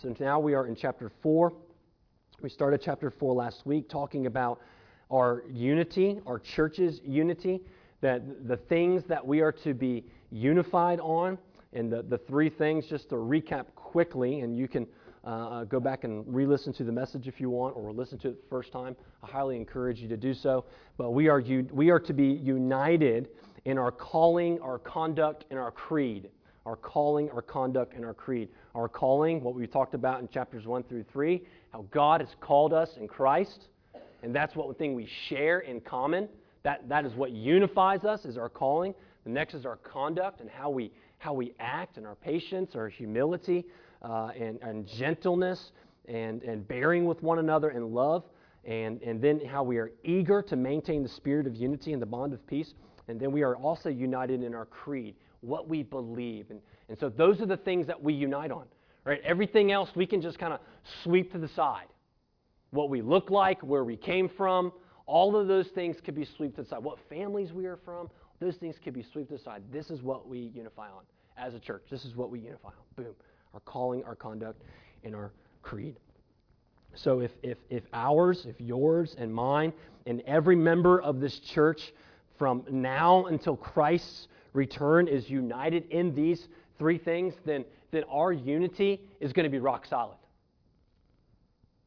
[0.00, 1.52] So now we are in chapter 4.
[2.40, 4.62] We started chapter 4 last week talking about
[5.12, 7.60] our unity, our church's unity,
[8.00, 11.36] that the things that we are to be unified on,
[11.74, 14.86] and the, the three things, just to recap quickly, and you can
[15.22, 18.28] uh, go back and re listen to the message if you want, or listen to
[18.28, 18.96] it the first time.
[19.22, 20.64] I highly encourage you to do so.
[20.96, 21.42] But we are,
[21.72, 23.28] we are to be united
[23.66, 26.30] in our calling, our conduct, and our creed
[26.66, 28.48] our calling, our conduct, and our creed.
[28.74, 31.42] Our calling, what we talked about in chapters 1 through 3,
[31.72, 33.68] how God has called us in Christ,
[34.22, 36.28] and that's what thing we share in common.
[36.62, 38.94] That, that is what unifies us, is our calling.
[39.24, 42.88] The next is our conduct and how we, how we act, and our patience, our
[42.88, 43.64] humility,
[44.02, 45.72] uh, and, and gentleness,
[46.06, 48.24] and, and bearing with one another in love,
[48.64, 52.06] and, and then how we are eager to maintain the spirit of unity and the
[52.06, 52.74] bond of peace.
[53.08, 56.46] And then we are also united in our creed what we believe.
[56.50, 58.64] And, and so those are the things that we unite on.
[59.04, 59.20] Right?
[59.24, 60.60] Everything else we can just kind of
[61.02, 61.86] sweep to the side.
[62.70, 64.72] What we look like, where we came from,
[65.06, 66.78] all of those things could be swept aside.
[66.84, 69.62] What families we are from, those things could be swept aside.
[69.72, 71.02] This is what we unify on
[71.36, 71.82] as a church.
[71.90, 73.04] This is what we unify on.
[73.04, 73.14] Boom.
[73.54, 74.62] Our calling, our conduct,
[75.02, 75.96] and our creed.
[76.94, 79.72] So if, if, if ours, if yours and mine,
[80.06, 81.92] and every member of this church
[82.38, 86.48] from now until Christ's return is united in these
[86.78, 90.16] three things, then, then our unity is going to be rock solid.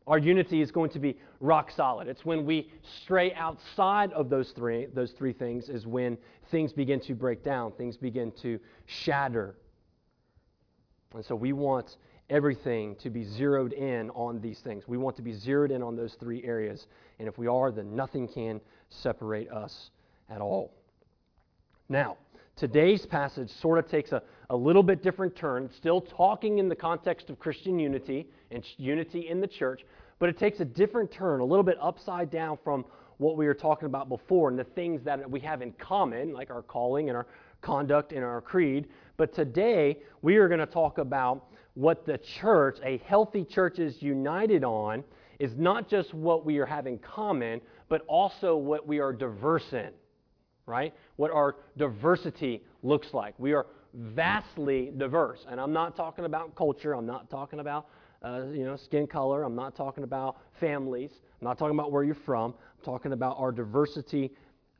[0.05, 2.07] Our unity is going to be rock solid.
[2.07, 2.69] It's when we
[3.03, 6.17] stray outside of those three, those three things is when
[6.51, 9.55] things begin to break down, things begin to shatter.
[11.13, 11.97] And so we want
[12.29, 14.87] everything to be zeroed in on these things.
[14.87, 16.87] We want to be zeroed in on those three areas.
[17.19, 19.91] And if we are, then nothing can separate us
[20.29, 20.73] at all.
[21.87, 22.17] Now,
[22.55, 26.75] Today's passage sort of takes a, a little bit different turn, still talking in the
[26.75, 29.83] context of Christian unity and unity in the church,
[30.19, 32.85] but it takes a different turn, a little bit upside down from
[33.17, 36.51] what we were talking about before and the things that we have in common, like
[36.51, 37.25] our calling and our
[37.61, 38.87] conduct and our creed.
[39.17, 43.99] But today, we are going to talk about what the church, a healthy church, is
[43.99, 45.03] united on,
[45.39, 49.89] is not just what we are having common, but also what we are diverse in
[50.65, 50.93] right?
[51.15, 53.35] What our diversity looks like.
[53.37, 55.45] We are vastly diverse.
[55.49, 57.87] And I'm not talking about culture, I'm not talking about
[58.23, 62.03] uh, you know, skin color, I'm not talking about families, I'm not talking about where
[62.03, 62.53] you're from.
[62.79, 64.31] I'm talking about our diversity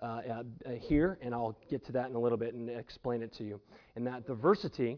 [0.01, 0.43] uh, uh,
[0.79, 3.59] here, and I'll get to that in a little bit and explain it to you.
[3.97, 4.97] And that diversity,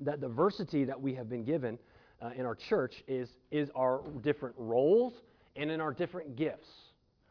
[0.00, 1.78] that diversity that we have been given
[2.20, 5.14] uh, in our church is, is our different roles
[5.54, 6.68] and in our different gifts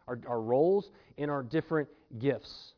[0.08, 2.74] our, our roles, and our different gifts.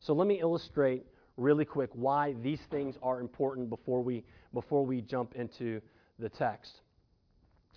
[0.00, 1.04] So let me illustrate
[1.36, 5.80] really quick why these things are important before we, before we jump into
[6.18, 6.80] the text.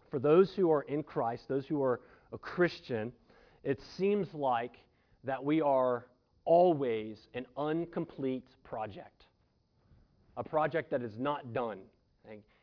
[0.09, 2.01] For those who are in Christ, those who are
[2.33, 3.11] a Christian,
[3.63, 4.77] it seems like
[5.23, 6.07] that we are
[6.45, 9.25] always an incomplete project,
[10.37, 11.79] a project that is not done.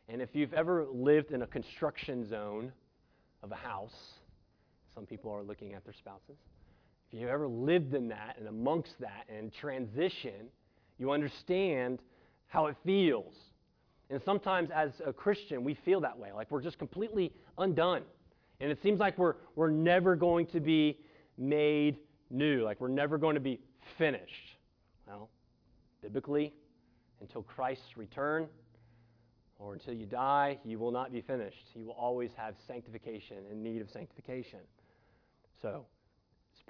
[0.09, 2.71] And if you've ever lived in a construction zone
[3.43, 3.93] of a house,
[4.95, 6.37] some people are looking at their spouses.
[7.11, 10.47] If you've ever lived in that and amongst that and transition,
[10.99, 11.99] you understand
[12.47, 13.33] how it feels.
[14.11, 18.03] And sometimes as a Christian, we feel that way, like we're just completely undone.
[18.59, 20.97] And it seems like we're, we're never going to be
[21.37, 21.97] made
[22.29, 23.59] new, like we're never going to be
[23.97, 24.57] finished.
[25.07, 25.29] Well,
[26.01, 26.53] biblically,
[27.21, 28.47] until Christ's return
[29.57, 31.65] or until you die, you will not be finished.
[31.73, 34.59] You will always have sanctification and need of sanctification.
[35.61, 35.85] So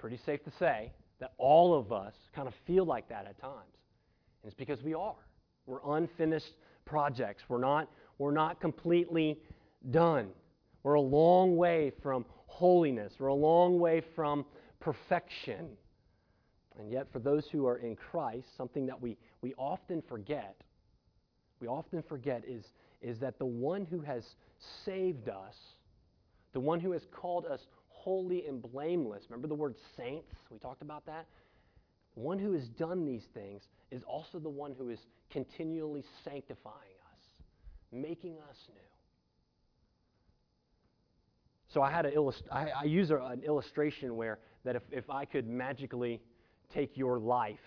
[0.00, 0.90] pretty safe to say
[1.20, 3.76] that all of us kind of feel like that at times.
[4.42, 5.14] And it's because we are.
[5.66, 6.54] We're unfinished
[6.86, 7.42] projects.
[7.48, 7.88] We're not,
[8.18, 9.38] we're not completely
[9.90, 10.28] done.
[10.82, 13.12] We're a long way from holiness.
[13.18, 14.46] We're a long way from
[14.80, 15.68] perfection.
[16.78, 20.56] And yet, for those who are in Christ, something that we, we often forget,
[21.60, 22.64] we often forget is,
[23.02, 24.24] is that the one who has
[24.86, 25.56] saved us,
[26.54, 27.60] the one who has called us
[28.02, 29.24] holy and blameless.
[29.28, 30.32] Remember the word saints?
[30.50, 31.26] We talked about that.
[32.14, 34.98] The one who has done these things is also the one who is
[35.30, 36.74] continually sanctifying
[37.12, 37.20] us,
[37.92, 38.80] making us new.
[41.68, 45.08] So I had an illust- I, I use a, an illustration where that if, if
[45.10, 46.20] I could magically
[46.74, 47.58] take your life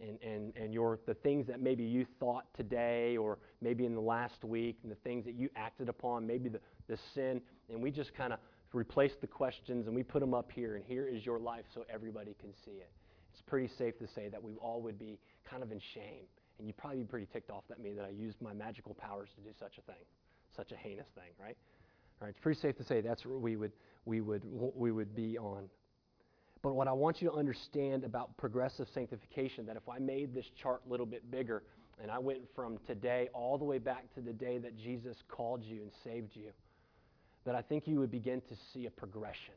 [0.00, 4.00] and, and, and your, the things that maybe you thought today or maybe in the
[4.00, 7.90] last week and the things that you acted upon, maybe the, the sin, and we
[7.90, 8.38] just kind of
[8.72, 11.84] replace the questions and we put them up here, and here is your life so
[11.92, 12.90] everybody can see it.
[13.32, 15.18] It's pretty safe to say that we all would be
[15.48, 16.24] kind of in shame.
[16.58, 19.28] And you'd probably be pretty ticked off at me that I used my magical powers
[19.36, 20.02] to do such a thing.
[20.56, 21.56] such a heinous thing, right?
[22.20, 23.72] All right, it's pretty safe to say that's where we would,
[24.06, 24.42] we would,
[24.74, 25.68] we would be on.
[26.62, 30.46] But what I want you to understand about progressive sanctification, that if I made this
[30.60, 31.62] chart a little bit bigger
[32.02, 35.62] and I went from today all the way back to the day that Jesus called
[35.62, 36.50] you and saved you,
[37.46, 39.54] that I think you would begin to see a progression.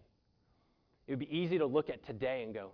[1.08, 2.72] It would be easy to look at today and go,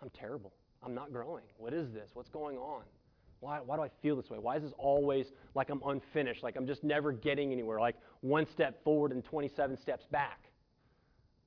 [0.00, 0.52] I'm terrible.
[0.82, 1.44] I'm not growing.
[1.58, 2.10] What is this?
[2.14, 2.82] What's going on?
[3.40, 4.38] Why, why do I feel this way?
[4.38, 8.46] Why is this always like I'm unfinished, like I'm just never getting anywhere, like one
[8.52, 10.40] step forward and 27 steps back?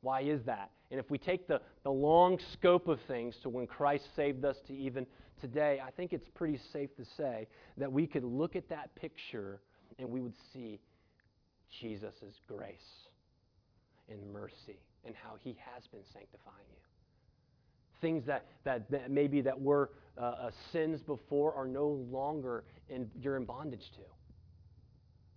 [0.01, 0.71] Why is that?
[0.89, 4.57] And if we take the, the long scope of things to when Christ saved us
[4.68, 5.06] to even
[5.39, 9.62] today, I think it's pretty safe to say that we could look at that picture
[10.00, 10.80] and we would see
[11.79, 13.07] Jesus' grace
[14.09, 16.77] and mercy and how he has been sanctifying you.
[18.01, 23.09] Things that, that, that maybe that were uh, uh, sins before are no longer in,
[23.19, 24.01] you're in bondage to.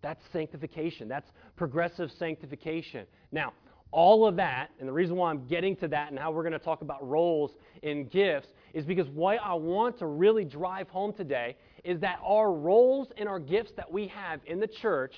[0.03, 1.09] That's sanctification.
[1.09, 3.07] That's progressive sanctification.
[3.33, 3.53] Now,
[3.91, 6.53] all of that, and the reason why I'm getting to that and how we're going
[6.53, 7.53] to talk about roles
[7.83, 12.53] and gifts is because what I want to really drive home today is that our
[12.53, 15.15] roles and our gifts that we have in the church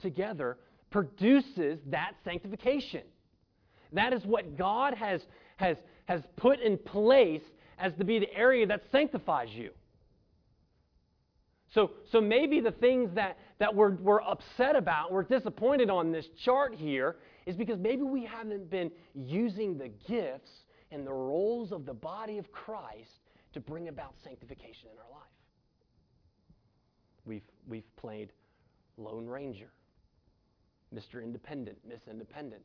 [0.00, 0.58] together
[0.90, 3.02] produces that sanctification.
[3.92, 5.22] That is what God has,
[5.56, 7.42] has, has put in place
[7.78, 9.70] as to be the area that sanctifies you.
[11.74, 16.26] So, so maybe the things that, that we're, we're upset about, we're disappointed on this
[16.44, 17.16] chart here,
[17.46, 20.50] is because maybe we haven't been using the gifts
[20.90, 23.20] and the roles of the body of Christ
[23.52, 25.28] to bring about sanctification in our life.
[27.26, 28.32] We've, we've played
[28.96, 29.70] Lone Ranger,
[30.94, 31.22] Mr.
[31.22, 32.62] Independent, Miss Independent.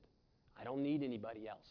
[0.59, 1.67] I don't need anybody else.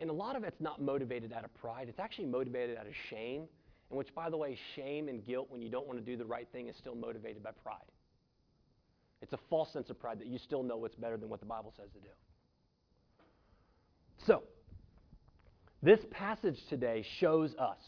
[0.00, 2.92] And a lot of it's not motivated out of pride, it's actually motivated out of
[3.08, 3.44] shame.
[3.90, 6.24] And which, by the way, shame and guilt when you don't want to do the
[6.24, 7.78] right thing is still motivated by pride.
[9.20, 11.46] It's a false sense of pride that you still know what's better than what the
[11.46, 12.08] Bible says to do.
[14.26, 14.44] So,
[15.82, 17.78] this passage today shows us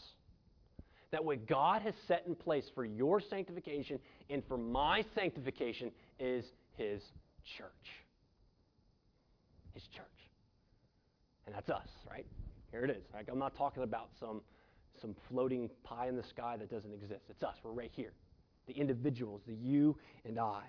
[1.11, 3.99] that what God has set in place for your sanctification
[4.29, 6.43] and for my sanctification is
[6.75, 7.01] His
[9.93, 10.05] church.
[11.45, 12.25] And that's us, right?
[12.71, 13.03] Here it is.
[13.13, 13.25] Right?
[13.31, 14.41] I'm not talking about some,
[15.01, 17.23] some floating pie in the sky that doesn't exist.
[17.29, 17.55] It's us.
[17.63, 18.13] We're right here.
[18.67, 20.61] The individuals, the you and I.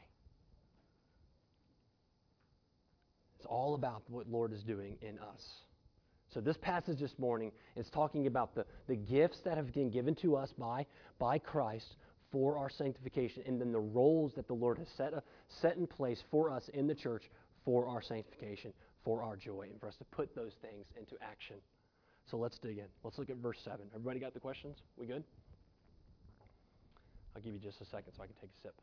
[3.39, 5.43] It's all about what Lord is doing in us.
[6.33, 10.17] So this passage this morning is talking about the, the gifts that have been given
[10.17, 10.87] to us by,
[11.21, 11.95] by Christ
[12.33, 15.21] for our sanctification, and then the roles that the Lord has set, uh,
[15.63, 17.23] set in place for us in the church
[17.65, 18.73] for our sanctification,
[19.05, 21.57] for our joy, and for us to put those things into action.
[22.31, 22.87] So let's dig in.
[23.03, 23.81] Let's look at verse 7.
[23.95, 24.79] Everybody got the questions?
[24.97, 25.25] We good?
[27.37, 28.75] I'll give you just a second so I can take a sip.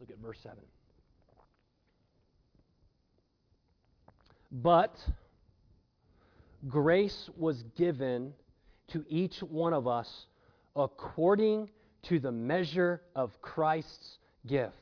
[0.00, 0.58] Look at verse 7.
[4.52, 4.96] But
[6.68, 8.32] grace was given
[8.88, 10.26] to each one of us
[10.74, 11.70] according
[12.02, 14.74] to the measure of Christ's gift.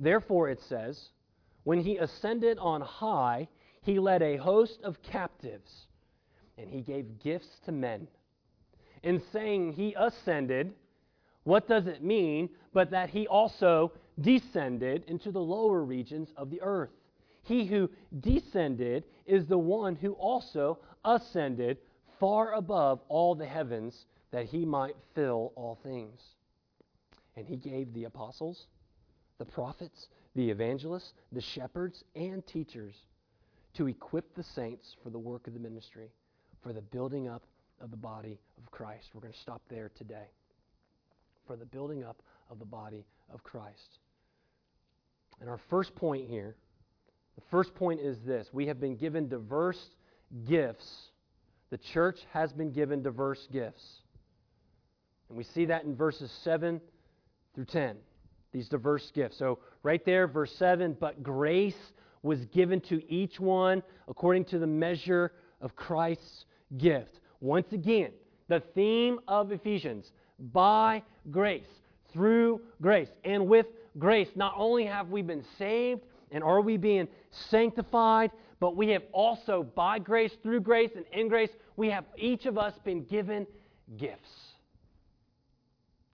[0.00, 1.10] Therefore, it says,
[1.64, 3.48] when he ascended on high,
[3.82, 5.86] he led a host of captives,
[6.56, 8.08] and he gave gifts to men.
[9.02, 10.72] In saying he ascended,
[11.44, 16.62] what does it mean but that he also descended into the lower regions of the
[16.62, 16.90] earth?
[17.42, 17.90] He who
[18.20, 21.78] descended is the one who also ascended
[22.18, 26.20] far above all the heavens that he might fill all things.
[27.36, 28.66] And he gave the apostles,
[29.40, 32.94] the prophets, the evangelists, the shepherds, and teachers
[33.74, 36.10] to equip the saints for the work of the ministry,
[36.62, 37.42] for the building up
[37.80, 39.08] of the body of Christ.
[39.14, 40.28] We're going to stop there today.
[41.46, 43.98] For the building up of the body of Christ.
[45.40, 46.54] And our first point here,
[47.34, 49.80] the first point is this we have been given diverse
[50.46, 50.86] gifts.
[51.70, 54.00] The church has been given diverse gifts.
[55.30, 56.78] And we see that in verses 7
[57.54, 57.96] through 10
[58.52, 59.38] these diverse gifts.
[59.38, 61.92] So, right there, verse 7 but grace
[62.22, 66.44] was given to each one according to the measure of Christ's
[66.76, 67.20] gift.
[67.40, 68.10] Once again,
[68.48, 70.12] the theme of Ephesians
[70.52, 71.68] by grace,
[72.12, 73.66] through grace, and with
[73.98, 74.28] grace.
[74.34, 79.62] Not only have we been saved and are we being sanctified, but we have also,
[79.62, 83.46] by grace, through grace, and in grace, we have each of us been given
[83.96, 84.30] gifts.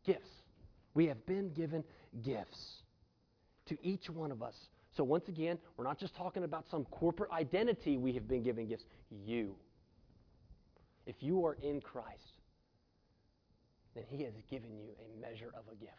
[0.04, 0.28] Gifts.
[0.94, 1.82] We have been given
[2.24, 2.82] gifts
[3.66, 4.54] to each one of us.
[4.96, 8.66] So, once again, we're not just talking about some corporate identity we have been given
[8.66, 8.84] gifts.
[9.10, 9.54] You.
[11.06, 12.40] If you are in Christ,
[13.94, 15.92] then He has given you a measure of a gift.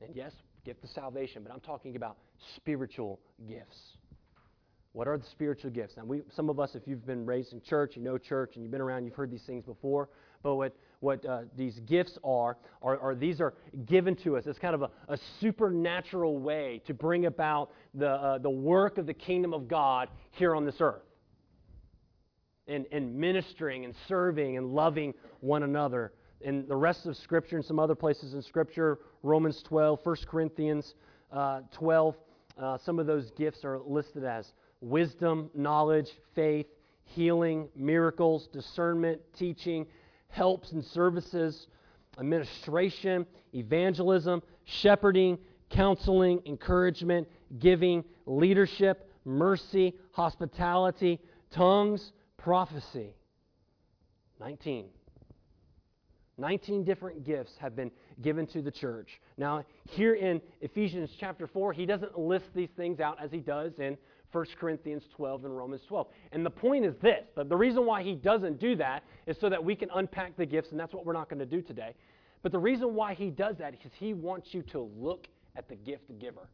[0.00, 0.32] And yes,
[0.64, 2.18] gift of salvation, but I'm talking about
[2.56, 3.78] spiritual gifts.
[4.92, 5.94] What are the spiritual gifts?
[5.96, 8.62] Now, we, some of us, if you've been raised in church, you know church, and
[8.62, 10.08] you've been around, you've heard these things before.
[10.42, 14.44] But what, what uh, these gifts are, are, are, these are given to us.
[14.46, 19.06] It's kind of a, a supernatural way to bring about the, uh, the work of
[19.06, 21.02] the kingdom of God here on this earth.
[22.68, 26.12] And, in ministering and serving and loving one another.
[26.44, 30.94] And the rest of Scripture and some other places in Scripture, Romans 12, 1 Corinthians
[31.32, 32.16] uh, 12,
[32.58, 36.66] uh, some of those gifts are listed as wisdom, knowledge, faith,
[37.04, 39.86] healing, miracles, discernment, teaching,
[40.28, 41.68] helps and services,
[42.18, 45.38] administration, evangelism, shepherding,
[45.70, 47.28] counseling, encouragement,
[47.58, 53.14] giving, leadership, mercy, hospitality, tongues, prophecy.
[54.40, 54.86] 19.
[56.38, 57.90] 19 different gifts have been
[58.20, 59.20] given to the church.
[59.38, 63.72] Now, here in Ephesians chapter 4, he doesn't list these things out as he does
[63.78, 63.96] in
[64.32, 66.06] 1 Corinthians 12 and Romans 12.
[66.32, 69.48] And the point is this that the reason why he doesn't do that is so
[69.48, 71.94] that we can unpack the gifts, and that's what we're not going to do today.
[72.42, 75.76] But the reason why he does that is he wants you to look at the
[75.76, 76.48] gift giver,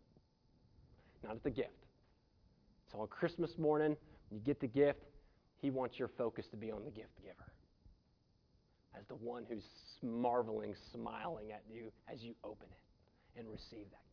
[1.25, 1.71] not at the gift.
[2.91, 3.97] So on Christmas morning,
[4.31, 5.01] you get the gift,
[5.61, 7.53] he wants your focus to be on the gift giver
[8.99, 9.65] as the one who's
[10.03, 14.12] marveling, smiling at you as you open it and receive that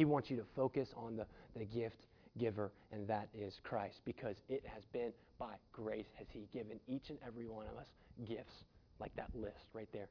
[0.00, 2.06] he wants you to focus on the, the gift
[2.38, 7.10] giver, and that is Christ, because it has been by grace has He given each
[7.10, 7.88] and every one of us
[8.26, 8.64] gifts,
[8.98, 10.08] like that list right there.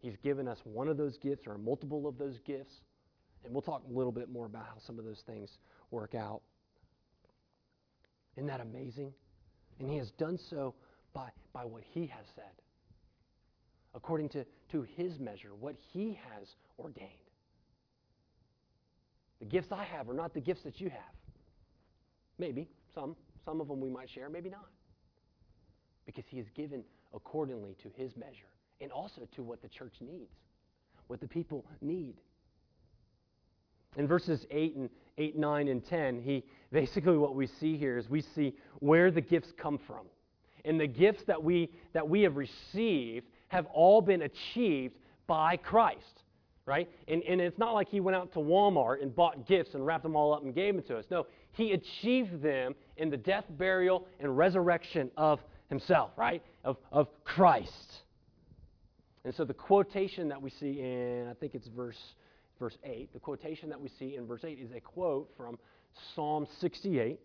[0.00, 2.74] He's given us one of those gifts or multiple of those gifts,
[3.42, 5.48] and we'll talk a little bit more about how some of those things
[5.90, 6.42] work out.
[8.36, 9.14] Isn't that amazing?
[9.78, 10.74] And He has done so
[11.14, 12.52] by, by what He has said,
[13.94, 17.29] according to, to His measure, what He has ordained.
[19.40, 21.14] The gifts I have are not the gifts that you have.
[22.38, 23.16] Maybe, some.
[23.44, 24.68] Some of them we might share, maybe not.
[26.04, 30.32] Because he has given accordingly to his measure and also to what the church needs,
[31.06, 32.14] what the people need.
[33.96, 38.08] In verses 8 and 8, 9, and 10, he basically what we see here is
[38.08, 40.06] we see where the gifts come from.
[40.64, 46.19] And the gifts that we that we have received have all been achieved by Christ
[46.70, 46.88] right?
[47.08, 50.04] And, and it's not like he went out to Walmart and bought gifts and wrapped
[50.04, 51.04] them all up and gave them to us.
[51.10, 56.44] No, he achieved them in the death, burial, and resurrection of himself, right?
[56.62, 57.72] Of, of Christ.
[59.24, 61.98] And so the quotation that we see in, I think it's verse,
[62.60, 65.58] verse 8, the quotation that we see in verse 8 is a quote from
[66.14, 67.18] Psalm 68.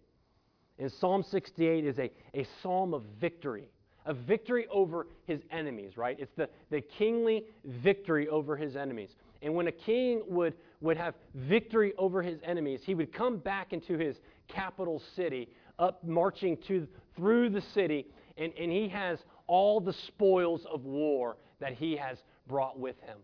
[0.80, 3.70] And Psalm 68 is a, a psalm of victory
[4.06, 6.18] a victory over his enemies, right?
[6.20, 9.10] It's the, the kingly victory over his enemies.
[9.42, 13.74] And when a king would, would have victory over his enemies, he would come back
[13.74, 15.50] into his capital city,
[15.80, 21.38] up marching to, through the city, and, and he has all the spoils of war
[21.60, 23.18] that he has brought with him.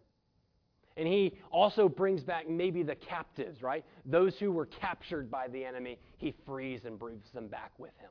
[0.97, 3.85] And he also brings back maybe the captives, right?
[4.05, 8.09] Those who were captured by the enemy, he frees and brings them back with him.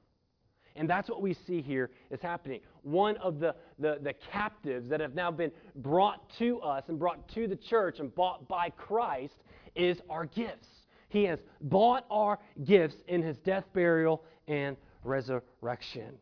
[0.77, 2.61] And that's what we see here is happening.
[2.83, 7.29] One of the, the, the, captives that have now been brought to us and brought
[7.35, 9.35] to the church and bought by Christ
[9.75, 10.69] is our gifts.
[11.09, 16.15] He has bought our gifts in his death, burial, and resurrection.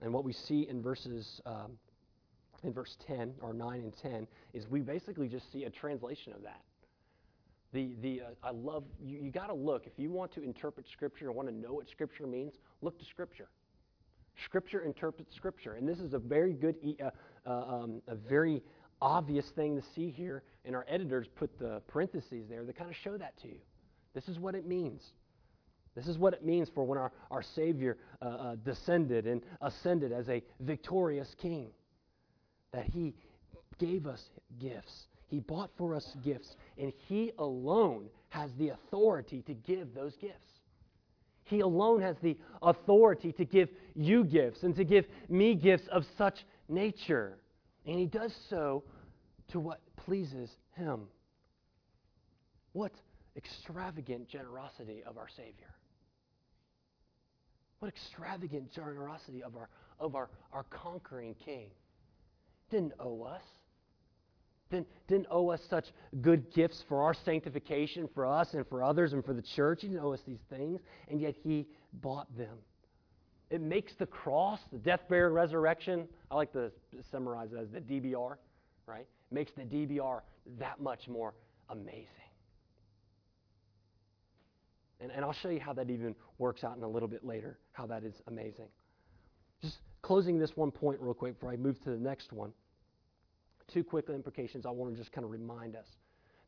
[0.00, 1.78] And what we see in verses um,
[2.64, 6.42] in verse 10 or 9 and 10 is we basically just see a translation of
[6.42, 6.60] that.
[7.72, 9.86] The, the, uh, I love, you, you got to look.
[9.86, 13.04] If you want to interpret Scripture or want to know what Scripture means, look to
[13.06, 13.48] Scripture.
[14.44, 15.74] Scripture interprets Scripture.
[15.74, 17.10] And this is a very good, uh,
[17.46, 18.62] uh, um, a very
[19.00, 20.42] obvious thing to see here.
[20.64, 23.60] And our editors put the parentheses there that kind of show that to you.
[24.14, 25.02] This is what it means.
[25.94, 30.12] This is what it means for when our, our Savior uh, uh descended and ascended
[30.12, 31.68] as a victorious king.
[32.72, 33.14] That he
[33.78, 34.22] gave us
[34.58, 40.14] gifts he bought for us gifts, and He alone has the authority to give those
[40.16, 40.60] gifts.
[41.44, 46.04] He alone has the authority to give you gifts and to give me gifts of
[46.18, 47.38] such nature.
[47.86, 48.84] And He does so
[49.52, 51.04] to what pleases Him.
[52.74, 52.92] What
[53.34, 55.74] extravagant generosity of our Savior.
[57.78, 61.70] What extravagant generosity of our, of our, our conquering King.
[62.70, 63.40] Didn't owe us
[64.72, 65.84] didn't, didn't owe us such
[66.20, 69.82] good gifts for our sanctification, for us and for others and for the church.
[69.82, 72.56] He didn't owe us these things, and yet He bought them.
[73.50, 76.72] it makes the cross, the death, burial, resurrection, I like to
[77.10, 78.36] summarize it as the DBR,
[78.86, 79.06] right?
[79.30, 80.20] Makes the DBR
[80.58, 81.34] that much more
[81.68, 82.06] amazing.
[85.00, 87.58] And, and I'll show you how that even works out in a little bit later,
[87.72, 88.68] how that is amazing.
[89.60, 92.52] Just closing this one point real quick before I move to the next one.
[93.72, 95.86] Two quick implications I want to just kind of remind us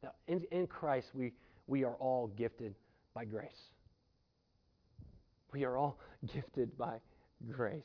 [0.03, 1.33] Now, in, in Christ we,
[1.67, 2.75] we are all gifted
[3.15, 3.51] by grace.
[5.53, 5.99] We are all
[6.35, 6.99] gifted by
[7.51, 7.83] grace.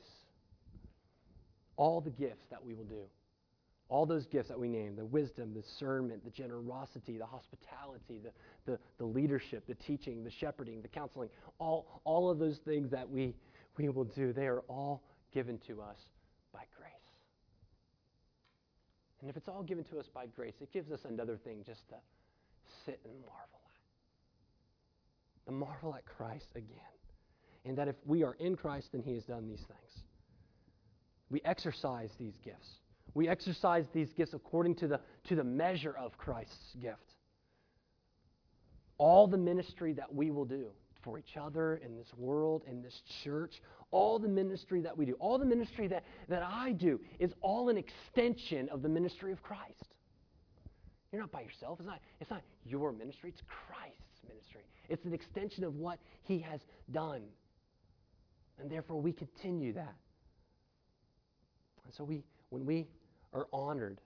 [1.76, 3.04] All the gifts that we will do,
[3.88, 8.72] all those gifts that we name the wisdom, the discernment, the generosity, the hospitality, the,
[8.72, 13.08] the, the leadership, the teaching, the shepherding, the counseling all, all of those things that
[13.08, 13.34] we,
[13.78, 15.96] we will do, they are all given to us
[16.52, 16.99] by grace.
[19.20, 21.88] And if it's all given to us by grace, it gives us another thing just
[21.90, 21.96] to
[22.86, 25.46] sit and marvel at.
[25.46, 26.78] The marvel at Christ again.
[27.64, 30.04] And that if we are in Christ, then He has done these things.
[31.28, 32.68] We exercise these gifts.
[33.12, 37.14] We exercise these gifts according to the, to the measure of Christ's gift.
[38.96, 40.68] All the ministry that we will do
[41.02, 45.14] for each other in this world, in this church, all the ministry that we do,
[45.14, 49.42] all the ministry that, that I do is all an extension of the ministry of
[49.42, 49.94] Christ.
[51.12, 51.78] You're not by yourself.
[51.80, 54.62] It's not, it's not your ministry, it's Christ's ministry.
[54.88, 56.60] It's an extension of what he has
[56.92, 57.22] done.
[58.60, 59.94] And therefore, we continue that.
[61.84, 62.86] And so, we, when we
[63.32, 64.00] are honored,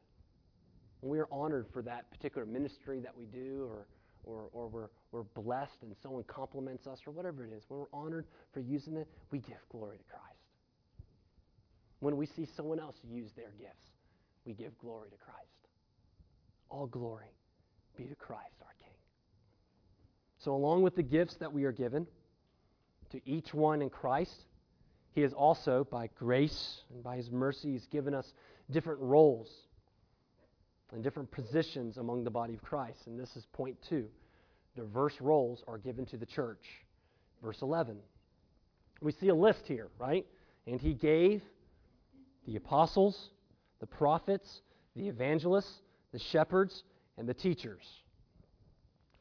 [1.00, 3.86] when we are honored for that particular ministry that we do, or,
[4.24, 7.98] or, or we're, we're blessed and someone compliments us, or whatever it is, when we're
[7.98, 10.38] honored for using it, we give glory to Christ.
[12.00, 13.86] When we see someone else use their gifts,
[14.44, 15.38] we give glory to Christ.
[16.68, 17.32] All glory
[17.96, 18.96] be to Christ, our King.
[20.38, 22.06] So, along with the gifts that we are given,
[23.14, 24.44] to each one in Christ.
[25.12, 28.26] He has also, by grace and by his mercy, he's given us
[28.70, 29.48] different roles
[30.94, 33.06] and different positions among the body of Christ.
[33.06, 34.06] And this is point two.
[34.76, 36.64] Diverse roles are given to the church.
[37.42, 37.96] Verse 11.
[39.00, 40.24] We see a list here, right?
[40.66, 41.42] And he gave
[42.46, 43.30] the apostles,
[43.80, 44.62] the prophets,
[44.94, 45.80] the evangelists,
[46.12, 46.84] the shepherds,
[47.18, 47.82] and the teachers.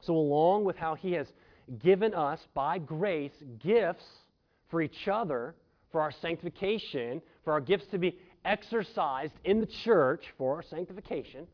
[0.01, 1.27] So, along with how he has
[1.79, 4.05] given us by grace gifts
[4.69, 5.55] for each other,
[5.91, 11.47] for our sanctification, for our gifts to be exercised in the church for our sanctification.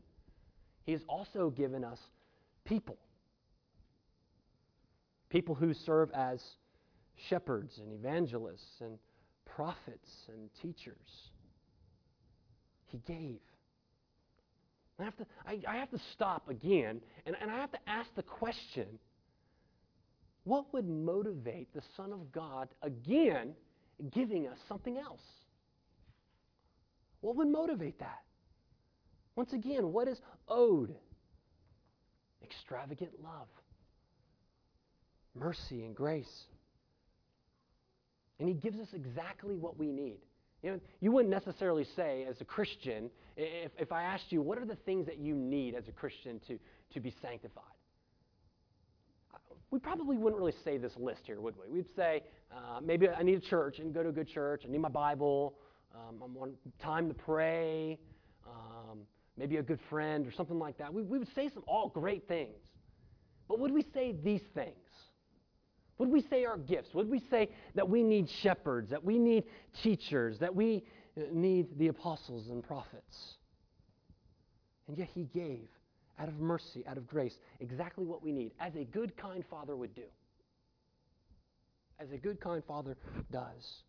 [0.84, 1.98] He has also given us
[2.64, 2.98] people.
[5.28, 6.42] People who serve as
[7.28, 8.98] shepherds and evangelists and
[9.44, 11.30] prophets and teachers.
[12.86, 13.38] He gave.
[14.98, 18.08] I have to, I, I have to stop again and, and I have to ask
[18.16, 18.98] the question
[20.44, 23.54] what would motivate the Son of God again
[24.12, 25.20] giving us something else?
[27.20, 28.22] What would motivate that?
[29.40, 30.94] Once again, what is owed?
[32.44, 33.48] Extravagant love,
[35.34, 36.44] mercy, and grace.
[38.38, 40.18] And He gives us exactly what we need.
[40.62, 44.58] You know, you wouldn't necessarily say, as a Christian, if, if I asked you, what
[44.58, 46.58] are the things that you need as a Christian to,
[46.92, 47.64] to be sanctified?
[49.70, 51.76] we probably wouldn't really say this list here, would we?
[51.76, 54.64] We'd say, uh, maybe I need a church and go to a good church.
[54.68, 55.54] I need my Bible.
[55.94, 57.98] Um, I want time to pray.
[58.46, 58.98] Um,
[59.40, 60.92] maybe a good friend or something like that.
[60.92, 62.58] We, we would say some all great things.
[63.48, 64.76] But would we say these things?
[65.96, 66.90] Would we say our gifts?
[66.92, 69.44] Would we say that we need shepherds, that we need
[69.82, 70.84] teachers, that we
[71.16, 73.36] uh, need the apostles and prophets?
[74.88, 75.68] And yet he gave
[76.18, 79.74] out of mercy, out of grace, exactly what we need, as a good, kind father
[79.74, 80.04] would do.
[81.98, 82.98] As a good, kind father
[83.32, 83.82] does.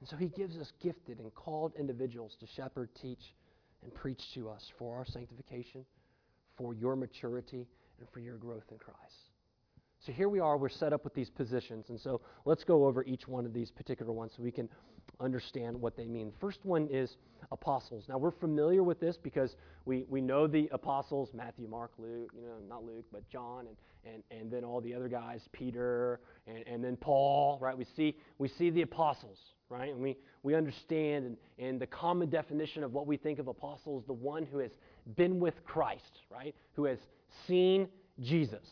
[0.00, 3.34] And so he gives us gifted and called individuals to shepherd, teach,
[3.82, 5.84] and preach to us for our sanctification,
[6.56, 7.66] for your maturity,
[7.98, 9.30] and for your growth in Christ.
[10.04, 11.88] So here we are, we're set up with these positions.
[11.88, 14.68] And so let's go over each one of these particular ones so we can
[15.20, 16.32] understand what they mean.
[16.40, 17.16] First one is
[17.52, 18.06] apostles.
[18.08, 22.42] Now we're familiar with this because we, we know the apostles, Matthew, Mark, Luke, you
[22.42, 23.76] know, not Luke, but John, and,
[24.14, 27.76] and, and then all the other guys, Peter, and, and then Paul, right?
[27.76, 29.38] We see, we see the apostles,
[29.72, 29.92] right?
[29.92, 34.04] And we, we understand, and, and the common definition of what we think of apostles,
[34.06, 34.72] the one who has
[35.16, 36.54] been with Christ, right?
[36.74, 36.98] Who has
[37.46, 37.88] seen
[38.20, 38.68] Jesus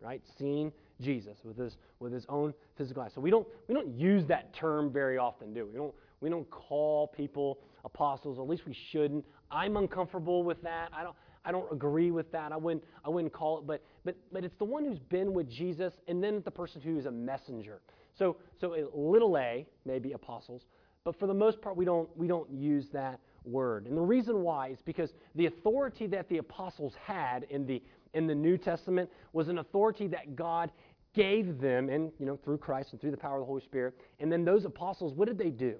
[0.00, 0.22] right?
[0.38, 3.12] Seen Jesus with his, with his own physical eyes.
[3.14, 5.72] So we don't, we don't use that term very often, do we?
[5.72, 9.24] We don't, we don't call people apostles, at least we shouldn't.
[9.50, 10.90] I'm uncomfortable with that.
[10.92, 12.52] I don't, I don't agree with that.
[12.52, 15.48] I wouldn't, I wouldn't call it, but, but, but it's the one who's been with
[15.48, 17.80] Jesus and then the person who is a messenger.
[18.18, 20.62] So, so a little a, maybe apostles,
[21.04, 23.86] but for the most part, we don't, we don't use that word.
[23.86, 27.82] And the reason why is because the authority that the apostles had in the,
[28.14, 30.70] in the New Testament was an authority that God
[31.14, 33.94] gave them, and you know, through Christ and through the power of the Holy Spirit.
[34.20, 35.76] And then those apostles, what did they do?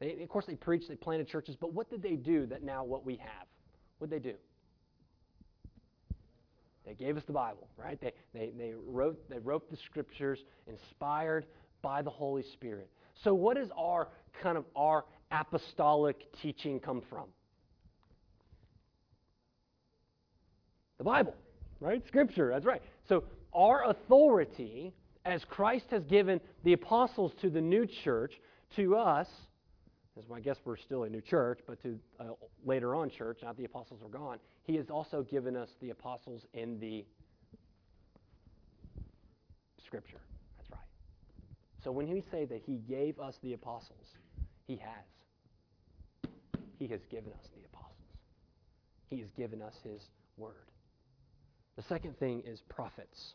[0.00, 2.84] They, of course, they preached, they planted churches, but what did they do that now
[2.84, 3.46] what we have?
[3.98, 4.36] What did they do?
[6.86, 8.00] They gave us the Bible, right?
[8.00, 11.44] They, they, they, wrote, they wrote the scriptures inspired
[11.82, 12.88] by the Holy Spirit.
[13.22, 14.08] So, what does our
[14.42, 17.26] kind of our apostolic teaching come from?
[20.98, 21.34] The Bible,
[21.80, 22.04] right?
[22.06, 22.82] Scripture, that's right.
[23.08, 24.92] So, our authority,
[25.24, 28.34] as Christ has given the apostles to the new church,
[28.76, 29.28] to us,
[30.18, 32.24] as I guess we're still a new church, but to uh,
[32.64, 36.42] later on church, not the apostles are gone, he has also given us the apostles
[36.52, 37.04] in the
[39.86, 40.20] Scripture.
[41.88, 44.08] So when we say that he gave us the apostles,
[44.66, 46.30] he has.
[46.78, 47.94] He has given us the apostles.
[49.08, 50.02] He has given us his
[50.36, 50.70] word.
[51.76, 53.32] The second thing is prophets.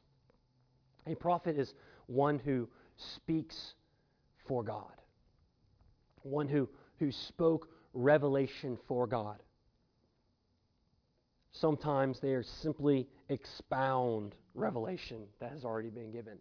[1.07, 1.73] A prophet is
[2.05, 2.69] one who
[3.15, 3.73] speaks
[4.47, 5.01] for God,
[6.21, 9.41] one who, who spoke revelation for God.
[11.53, 16.37] Sometimes they are simply expound revelation that has already been given.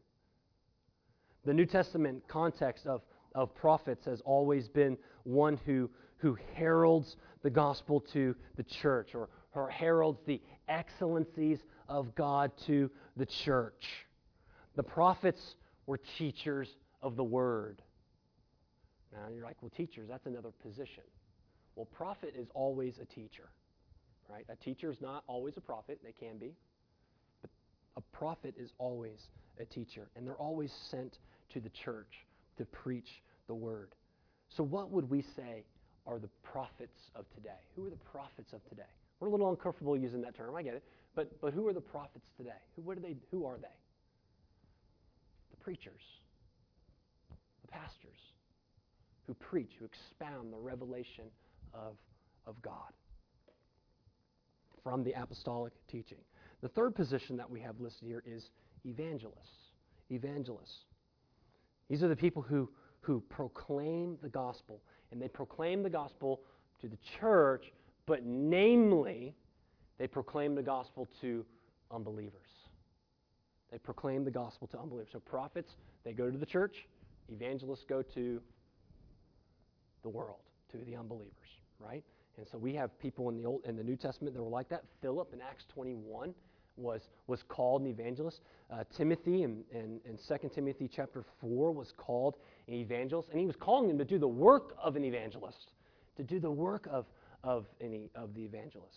[1.44, 3.02] The New Testament context of,
[3.35, 9.28] of prophets has always been one who, who heralds the gospel to the church or,
[9.55, 13.87] or heralds the excellencies of God to the church.
[14.76, 16.68] The prophets were teachers
[17.02, 17.83] of the word.
[19.12, 21.05] Now you're like, well, teachers, that's another position.
[21.74, 23.50] Well, prophet is always a teacher,
[24.28, 24.44] right?
[24.48, 26.00] A teacher is not always a prophet.
[26.02, 26.55] They can be.
[27.96, 29.28] A prophet is always
[29.59, 31.18] a teacher, and they're always sent
[31.52, 32.26] to the church
[32.57, 33.94] to preach the word.
[34.48, 35.64] So, what would we say
[36.07, 37.61] are the prophets of today?
[37.76, 38.83] Who are the prophets of today?
[39.20, 40.55] We're a little uncomfortable using that term.
[40.57, 40.85] I get it.
[41.14, 42.50] But, but who are the prophets today?
[42.76, 43.68] Who, what are they, who are they?
[45.50, 46.00] The preachers,
[47.61, 48.18] the pastors
[49.26, 51.24] who preach, who expound the revelation
[51.74, 51.94] of,
[52.46, 52.92] of God
[54.83, 56.18] from the apostolic teaching.
[56.62, 58.51] The third position that we have listed here is
[58.87, 59.70] evangelists.
[60.11, 60.85] Evangelists.
[61.90, 62.70] These are the people who,
[63.01, 66.40] who proclaim the gospel, and they proclaim the gospel
[66.81, 67.72] to the church,
[68.07, 69.35] but namely,
[69.98, 71.44] they proclaim the gospel to
[71.90, 72.40] unbelievers.
[73.70, 75.11] They proclaim the gospel to unbelievers.
[75.12, 75.72] So prophets,
[76.05, 76.87] they go to the church.
[77.29, 78.40] Evangelists go to
[80.03, 81.48] the world, to the unbelievers,
[81.79, 82.05] right?
[82.37, 84.68] And so we have people in the Old in the New Testament that were like
[84.68, 84.85] that.
[85.01, 86.35] Philip in Acts 21
[86.76, 88.40] was was called an evangelist.
[88.70, 92.37] Uh, Timothy in, in, in 2 Timothy chapter 4 was called
[92.68, 95.72] an evangelist, and he was calling him to do the work of an evangelist,
[96.16, 97.06] to do the work of
[97.44, 98.96] of any of the evangelist.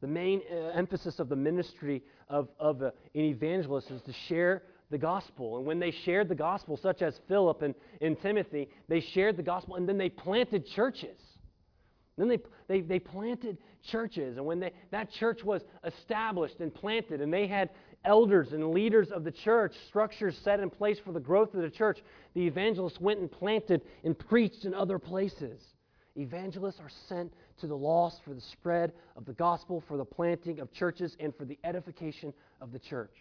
[0.00, 4.64] The main uh, emphasis of the ministry of, of uh, an evangelist is to share
[4.90, 5.56] the gospel.
[5.56, 9.42] And when they shared the gospel, such as Philip and, and Timothy, they shared the
[9.44, 11.18] gospel and then they planted churches.
[12.16, 13.58] Then they, they, they planted
[13.90, 14.36] churches.
[14.36, 17.70] And when they, that church was established and planted, and they had
[18.04, 21.70] elders and leaders of the church, structures set in place for the growth of the
[21.70, 22.00] church,
[22.34, 25.62] the evangelists went and planted and preached in other places.
[26.16, 30.60] Evangelists are sent to the lost for the spread of the gospel, for the planting
[30.60, 33.16] of churches, and for the edification of the church.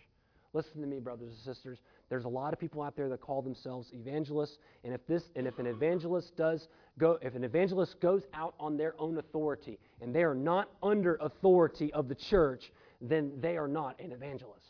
[0.53, 1.79] Listen to me, brothers and sisters.
[2.09, 5.47] There's a lot of people out there that call themselves evangelists, and if this and
[5.47, 10.13] if an evangelist does go if an evangelist goes out on their own authority and
[10.13, 14.65] they are not under authority of the church, then they are not an evangelist.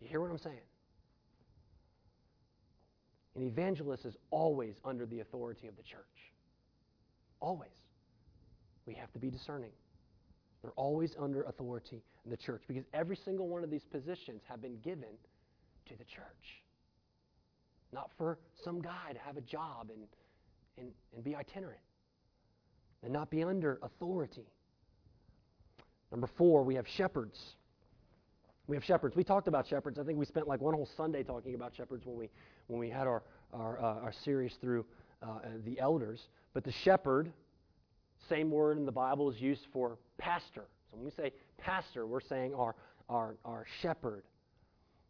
[0.00, 0.58] You hear what I'm saying?
[3.36, 6.02] An evangelist is always under the authority of the church.
[7.40, 7.70] Always.
[8.86, 9.70] We have to be discerning.
[10.62, 14.60] They're always under authority in the church because every single one of these positions have
[14.60, 15.16] been given
[15.86, 16.62] to the church.
[17.92, 20.06] Not for some guy to have a job and,
[20.76, 21.80] and, and be itinerant
[23.02, 24.46] and not be under authority.
[26.10, 27.38] Number four, we have shepherds.
[28.66, 29.16] We have shepherds.
[29.16, 29.98] We talked about shepherds.
[29.98, 32.28] I think we spent like one whole Sunday talking about shepherds when we,
[32.66, 34.84] when we had our, our, uh, our series through
[35.22, 36.28] uh, the elders.
[36.52, 37.32] But the shepherd,
[38.28, 40.64] same word in the Bible is used for pastor.
[40.90, 42.74] So when we say pastor, we're saying our,
[43.08, 44.24] our, our shepherd,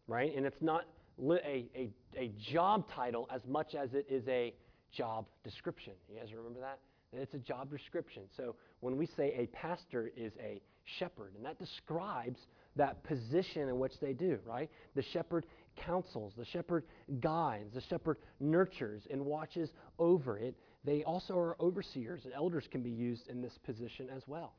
[0.06, 0.34] right?
[0.36, 0.84] And it's not
[1.20, 4.54] a, a, a job title as much as it is a
[4.92, 5.92] job description.
[6.08, 6.78] You guys remember that?
[7.12, 8.24] It's a job description.
[8.36, 10.60] So when we say a pastor is a
[10.98, 12.38] shepherd, and that describes
[12.76, 14.70] that position in which they do, right?
[14.94, 16.84] The shepherd counsels, the shepherd
[17.20, 20.54] guides, the shepherd nurtures and watches over it.
[20.84, 24.54] They also are overseers, and elders can be used in this position as well.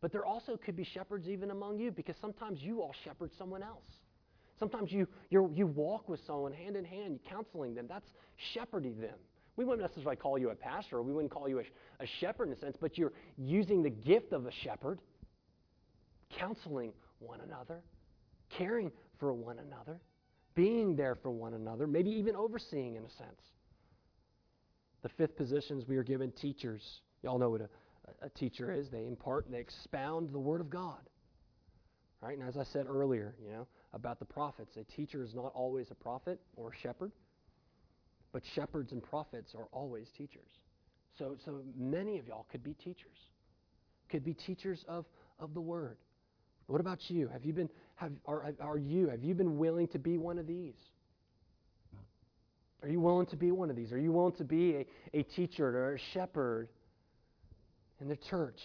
[0.00, 3.62] But there also could be shepherds even among you because sometimes you all shepherd someone
[3.62, 3.90] else.
[4.58, 7.86] Sometimes you, you you walk with someone hand in hand, counseling them.
[7.88, 8.08] That's
[8.52, 9.16] shepherding them.
[9.56, 11.62] We wouldn't necessarily call you a pastor, or we wouldn't call you a,
[12.02, 14.98] a shepherd in a sense, but you're using the gift of a shepherd,
[16.38, 17.80] counseling one another,
[18.50, 20.00] caring for one another,
[20.54, 23.40] being there for one another, maybe even overseeing in a sense.
[25.04, 26.82] The fifth positions we are given teachers.
[27.22, 27.68] Y'all know what a,
[28.22, 28.88] a teacher is.
[28.88, 30.98] They impart and they expound the Word of God.
[32.22, 32.38] Right?
[32.38, 35.90] And as I said earlier, you know, about the prophets, a teacher is not always
[35.90, 37.12] a prophet or a shepherd.
[38.32, 40.48] But shepherds and prophets are always teachers.
[41.18, 43.18] So, so many of y'all could be teachers,
[44.08, 45.04] could be teachers of,
[45.38, 45.98] of the word.
[46.66, 47.28] What about you?
[47.28, 50.46] Have you been, have, are, are you, have you been willing to be one of
[50.46, 50.72] these?
[52.84, 53.92] Are you willing to be one of these?
[53.92, 56.68] Are you willing to be a, a teacher or a shepherd
[57.98, 58.60] in the church?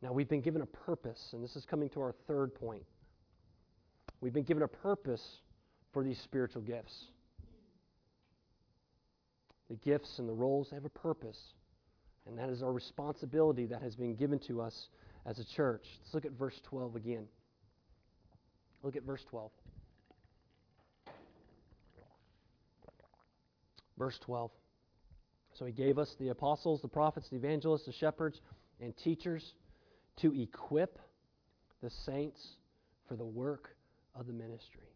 [0.00, 2.84] Now, we've been given a purpose, and this is coming to our third point.
[4.22, 5.22] We've been given a purpose
[5.92, 6.94] for these spiritual gifts.
[9.68, 11.38] The gifts and the roles have a purpose,
[12.26, 14.88] and that is our responsibility that has been given to us
[15.26, 15.84] as a church.
[16.00, 17.26] Let's look at verse 12 again.
[18.82, 19.50] Look at verse 12.
[23.98, 24.50] Verse 12.
[25.54, 28.40] So he gave us the apostles, the prophets, the evangelists, the shepherds,
[28.80, 29.54] and teachers
[30.20, 30.98] to equip
[31.82, 32.40] the saints
[33.08, 33.76] for the work
[34.14, 34.88] of the ministry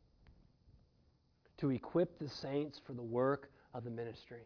[1.63, 4.43] to equip the saints for the work of the ministry,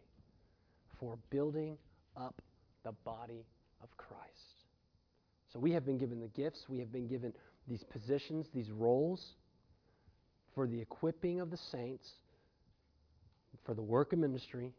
[1.01, 1.79] for building
[2.15, 2.43] up
[2.85, 3.47] the body
[3.83, 4.21] of Christ.
[5.51, 7.33] So we have been given the gifts, we have been given
[7.67, 9.35] these positions, these roles
[10.55, 12.07] for the equipping of the saints,
[13.67, 14.73] for the work of ministry,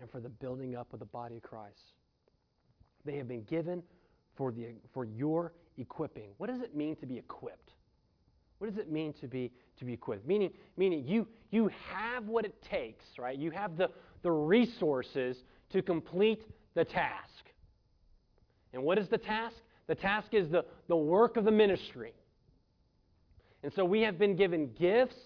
[0.00, 1.94] and for the building up of the body of Christ.
[3.04, 3.82] They have been given
[4.36, 6.28] for, the, for your equipping.
[6.36, 7.72] What does it mean to be equipped?
[8.58, 10.26] What does it mean to be to be equipped?
[10.26, 13.38] Meaning, meaning you you have what it takes, right?
[13.38, 13.90] You have the,
[14.22, 15.36] the resources
[15.70, 16.42] to complete
[16.74, 17.30] the task.
[18.72, 19.56] And what is the task?
[19.86, 22.12] The task is the, the work of the ministry.
[23.62, 25.16] And so we have been given gifts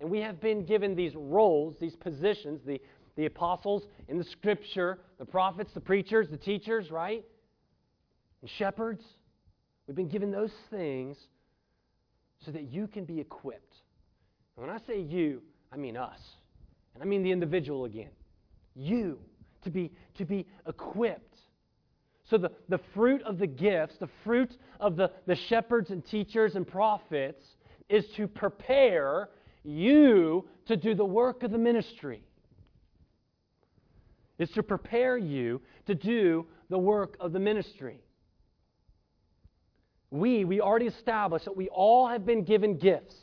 [0.00, 2.80] and we have been given these roles, these positions, the,
[3.16, 7.24] the apostles in the scripture, the prophets, the preachers, the teachers, right?
[8.40, 9.02] And shepherds.
[9.86, 11.16] We've been given those things
[12.44, 13.74] so that you can be equipped.
[14.56, 16.18] And when I say you, I mean us.
[16.94, 18.10] And I mean the individual again.
[18.74, 19.18] You
[19.64, 21.36] to be to be equipped.
[22.30, 26.54] So the, the fruit of the gifts, the fruit of the, the shepherds and teachers
[26.54, 27.42] and prophets
[27.88, 29.28] is to prepare
[29.64, 32.22] you to do the work of the ministry.
[34.38, 38.00] Is to prepare you to do the work of the ministry.
[40.10, 43.14] We, we already established that we all have been given gifts.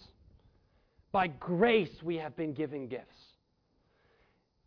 [1.12, 3.16] By grace, we have been given gifts.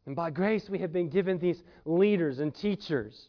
[0.07, 3.29] And by grace, we have been given these leaders and teachers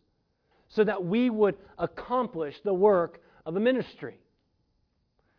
[0.69, 4.20] so that we would accomplish the work of the ministry.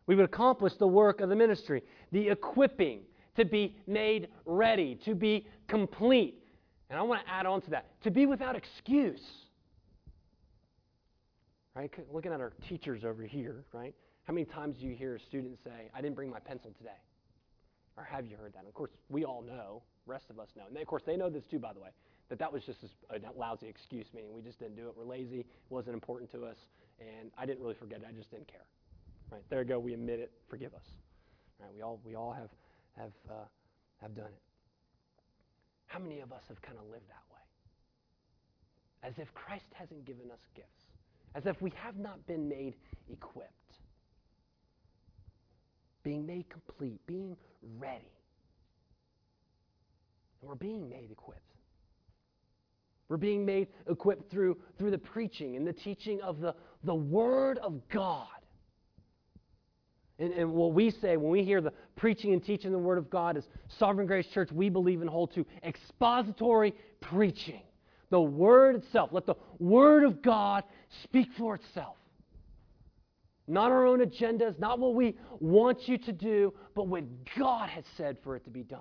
[0.07, 3.01] We would accomplish the work of the ministry, the equipping
[3.37, 6.43] to be made ready, to be complete.
[6.91, 9.23] And I want to add on to that to be without excuse.
[11.75, 11.91] Right?
[12.13, 13.95] Looking at our teachers over here, right?
[14.25, 16.91] How many times do you hear a student say, I didn't bring my pencil today?
[17.97, 18.61] Or have you heard that?
[18.61, 20.65] And of course, we all know, rest of us know.
[20.67, 21.89] And they, of course, they know this too, by the way,
[22.29, 22.79] that that was just
[23.11, 24.95] a lousy excuse, meaning we just didn't do it.
[24.97, 26.57] We're lazy, it wasn't important to us,
[27.01, 28.07] and I didn't really forget it.
[28.09, 28.67] I just didn't care.
[29.33, 29.43] Right?
[29.49, 29.79] There you go.
[29.79, 30.31] We admit it.
[30.49, 30.87] Forgive us.
[31.59, 31.71] Right?
[31.75, 32.51] We all, we all have,
[32.97, 33.45] have, uh,
[34.01, 34.43] have done it.
[35.87, 39.09] How many of us have kind of lived that way?
[39.09, 40.83] As if Christ hasn't given us gifts
[41.35, 42.75] as if we have not been made
[43.11, 43.51] equipped,
[46.03, 47.37] being made complete, being
[47.79, 48.13] ready.
[50.41, 51.41] And we're being made equipped.
[53.09, 57.59] We're being made equipped through, through the preaching and the teaching of the, the Word
[57.59, 58.27] of God.
[60.23, 63.11] And, and what we say when we hear the preaching and teaching the Word of
[63.11, 63.45] God is
[63.77, 67.63] Sovereign Grace Church, we believe and hold to expository preaching.
[68.11, 69.11] The Word itself.
[69.13, 70.63] Let the Word of God
[71.03, 71.97] speak for itself.
[73.49, 77.03] Not our own agendas, not what we want you to do, but what
[77.37, 78.81] God has said for it to be done.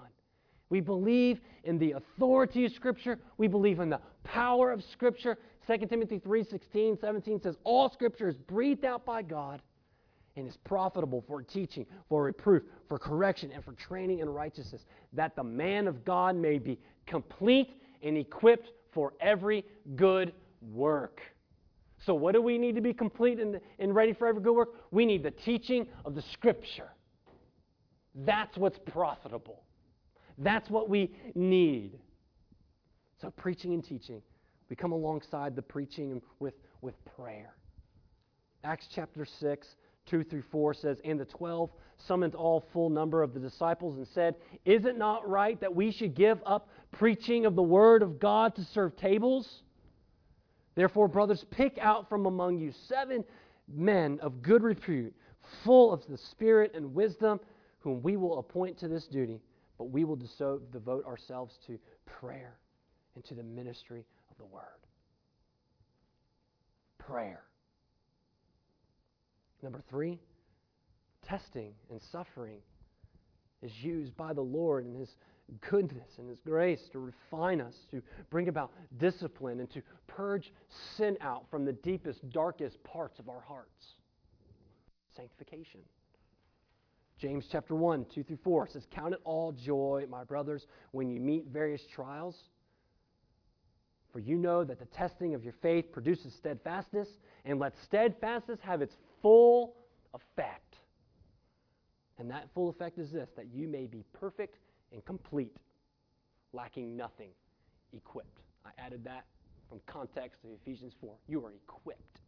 [0.70, 3.18] We believe in the authority of Scripture.
[3.40, 5.40] We believe in the power of Scripture.
[5.66, 9.64] 2 Timothy 3 16, 17 says, All Scripture is breathed out by God
[10.36, 15.36] and is profitable for teaching, for reproof, for correction, and for training in righteousness, that
[15.36, 19.66] the man of God may be complete and equipped for every
[19.96, 20.34] good
[20.74, 21.22] work.
[22.06, 24.70] So, what do we need to be complete and, and ready for every good work?
[24.90, 26.90] We need the teaching of the Scripture.
[28.16, 29.64] That's what's profitable.
[30.38, 32.00] That's what we need.
[33.22, 34.22] So, preaching and teaching.
[34.70, 37.54] We come alongside the preaching with, with prayer.
[38.64, 39.68] Acts chapter 6,
[40.12, 44.08] 2 through 4 says, And the twelve summoned all full number of the disciples and
[44.08, 48.20] said, Is it not right that we should give up preaching of the word of
[48.20, 49.64] God to serve tables?
[50.76, 53.24] Therefore, brothers, pick out from among you seven
[53.74, 55.14] men of good repute,
[55.64, 57.40] full of the Spirit and wisdom,
[57.80, 59.40] whom we will appoint to this duty,
[59.78, 60.20] but we will
[60.72, 62.58] devote ourselves to prayer
[63.16, 64.64] and to the ministry of the word.
[66.98, 67.44] Prayer.
[69.64, 70.20] Number three,
[71.28, 72.60] testing and suffering
[73.62, 75.10] is used by the Lord in His
[75.70, 80.52] goodness and His grace to refine us, to bring about discipline, and to purge
[80.98, 83.96] sin out from the deepest, darkest parts of our hearts.
[85.16, 85.82] Sanctification.
[87.20, 91.20] James chapter 1, 2 through 4 says, Count it all joy, my brothers, when you
[91.20, 92.36] meet various trials.
[94.12, 97.08] For you know that the testing of your faith produces steadfastness,
[97.46, 99.76] and let steadfastness have its full
[100.14, 100.76] effect.
[102.18, 104.58] And that full effect is this that you may be perfect
[104.92, 105.56] and complete,
[106.54, 107.30] lacking nothing,
[107.94, 108.40] equipped.
[108.66, 109.26] I added that
[109.70, 111.14] from context of Ephesians 4.
[111.28, 112.20] You are equipped.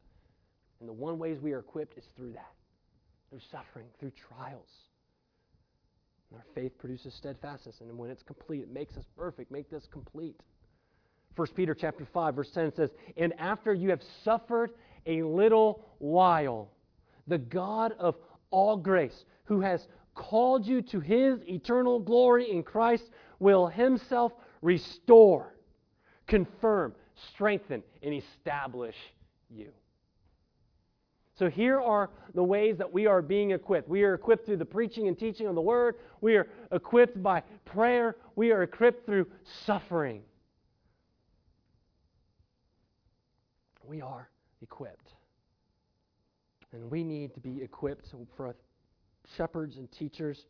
[0.80, 2.54] And the one ways we are equipped is through that
[3.34, 4.70] through suffering, through trials.
[6.30, 9.88] And our faith produces steadfastness, and when it's complete, it makes us perfect, makes us
[9.92, 10.40] complete.
[11.36, 14.72] 1 Peter chapter 5, verse 10 says, And after you have suffered
[15.08, 16.70] a little while,
[17.28, 18.16] the God of
[18.50, 23.10] all grace, who has called you to his eternal glory in Christ,
[23.40, 24.32] will himself
[24.62, 25.56] restore,
[26.28, 26.94] confirm,
[27.32, 28.96] strengthen, and establish
[29.50, 29.72] you.
[31.36, 33.90] So here are the ways that we are being equipped.
[33.90, 35.96] We are equipped through the preaching and teaching of the word.
[36.22, 38.18] We are equipped by prayer.
[38.36, 39.26] We are equipped through
[39.66, 40.22] suffering.
[43.84, 44.30] We are
[44.62, 45.03] equipped.
[46.74, 48.56] And we need to be equipped for
[49.38, 50.46] shepherds and teachers,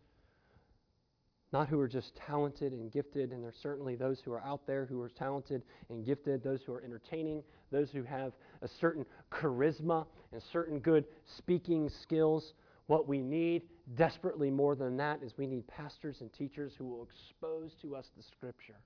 [1.51, 4.85] not who are just talented and gifted, and there's certainly those who are out there
[4.85, 10.05] who are talented and gifted, those who are entertaining, those who have a certain charisma
[10.31, 11.05] and certain good
[11.37, 12.53] speaking skills.
[12.87, 13.63] What we need
[13.95, 18.09] desperately more than that is we need pastors and teachers who will expose to us
[18.17, 18.79] the Scripture,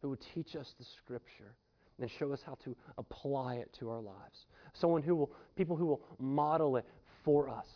[0.00, 1.54] who will teach us the Scripture
[2.00, 4.46] and show us how to apply it to our lives.
[4.74, 6.84] Someone who will, people who will model it
[7.24, 7.66] for us.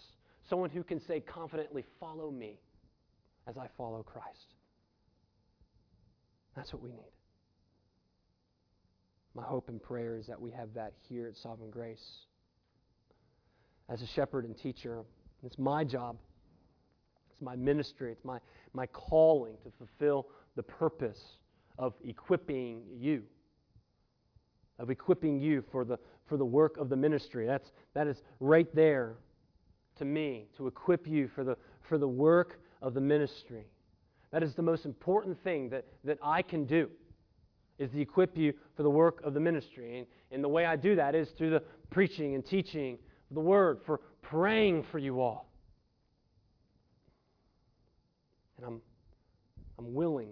[0.48, 2.58] Someone who can say confidently, Follow me
[3.48, 4.54] as I follow Christ.
[6.56, 7.12] That's what we need.
[9.34, 12.04] My hope and prayer is that we have that here at Sovereign Grace.
[13.88, 15.02] As a shepherd and teacher,
[15.44, 16.16] it's my job,
[17.32, 18.38] it's my ministry, it's my,
[18.72, 21.20] my calling to fulfill the purpose
[21.78, 23.22] of equipping you
[24.80, 27.46] of equipping you for the, for the work of the ministry.
[27.46, 29.14] That's, that is right there
[29.98, 31.56] to me, to equip you for the,
[31.88, 33.66] for the work of the ministry.
[34.32, 36.88] That is the most important thing that, that I can do,
[37.78, 39.98] is to equip you for the work of the ministry.
[39.98, 42.94] And, and the way I do that is through the preaching and teaching
[43.30, 45.50] of the word, for praying for you all.
[48.56, 48.80] And I'm,
[49.78, 50.30] I'm willing.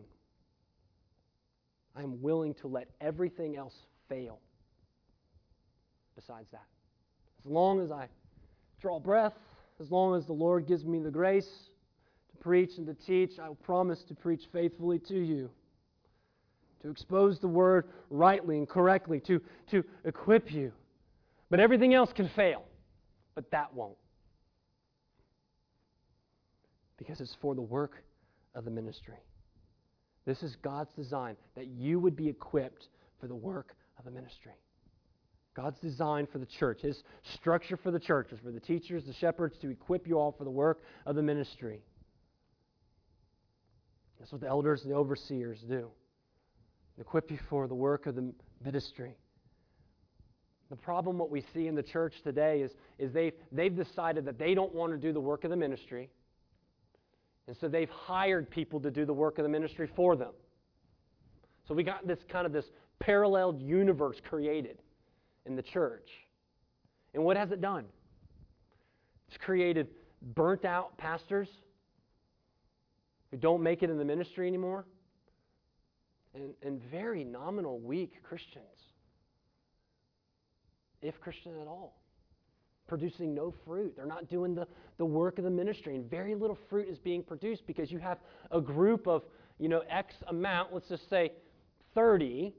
[1.94, 3.74] I'm willing to let everything else
[4.08, 4.38] fail
[6.14, 6.66] besides that.
[7.44, 8.08] As long as I
[8.80, 9.34] draw breath,
[9.80, 11.48] as long as the Lord gives me the grace
[12.30, 15.50] to preach and to teach, I will promise to preach faithfully to you,
[16.82, 19.40] to expose the word rightly and correctly, to,
[19.70, 20.72] to equip you.
[21.50, 22.64] But everything else can fail,
[23.34, 23.96] but that won't.
[26.98, 28.02] Because it's for the work
[28.54, 29.14] of the ministry.
[30.26, 32.88] This is God's design that you would be equipped
[33.20, 34.52] for the work of the ministry.
[35.54, 37.02] God's design for the church, His
[37.34, 40.44] structure for the church is for the teachers, the shepherds to equip you all for
[40.44, 41.82] the work of the ministry.
[44.18, 45.88] That's what the elders and the overseers do.
[47.00, 48.32] Equip you for the work of the
[48.64, 49.16] ministry.
[50.70, 54.38] The problem, what we see in the church today, is, is they've, they've decided that
[54.38, 56.10] they don't want to do the work of the ministry.
[57.46, 60.32] And so they've hired people to do the work of the ministry for them.
[61.68, 62.64] So we got this kind of this
[62.98, 64.78] parallel universe created
[65.44, 66.08] in the church.
[67.14, 67.84] And what has it done?
[69.28, 69.88] It's created
[70.34, 71.48] burnt out pastors
[73.30, 74.86] who don't make it in the ministry anymore
[76.34, 78.64] and, and very nominal, weak Christians,
[81.02, 82.00] if Christian at all,
[82.86, 83.94] producing no fruit.
[83.96, 84.66] They're not doing the,
[84.96, 88.18] the work of the ministry, and very little fruit is being produced because you have
[88.50, 89.22] a group of,
[89.58, 91.32] you know, X amount, let's just say
[91.94, 92.54] 30,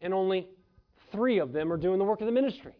[0.00, 0.48] and only
[1.12, 2.72] three of them are doing the work of the ministry.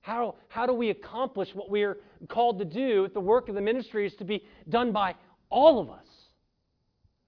[0.00, 1.98] How, how do we accomplish what we are
[2.28, 5.14] called to do if the work of the ministry is to be done by
[5.48, 6.06] all of us?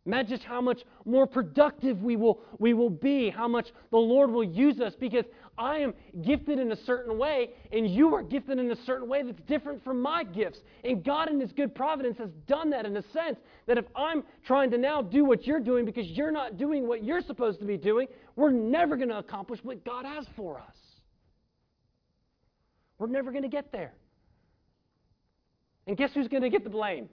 [0.07, 4.45] Imagine how much more productive we will, we will be, how much the Lord will
[4.45, 5.25] use us because
[5.59, 9.25] I am gifted in a certain way and you are gifted in a certain way
[9.25, 10.61] that's different from my gifts.
[10.85, 14.23] And God, in His good providence, has done that in a sense that if I'm
[14.47, 17.67] trying to now do what you're doing because you're not doing what you're supposed to
[17.67, 20.77] be doing, we're never going to accomplish what God has for us.
[22.99, 23.93] We're never going to get there.
[25.89, 27.09] And guess who's going to get the blame?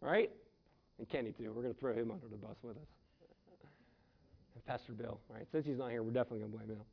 [0.00, 0.30] Right?
[0.98, 1.52] And Kenny, too.
[1.54, 2.88] We're going to throw him under the bus with us.
[4.54, 5.46] And Pastor Bill, right?
[5.52, 6.84] Since he's not here, we're definitely going to blame him.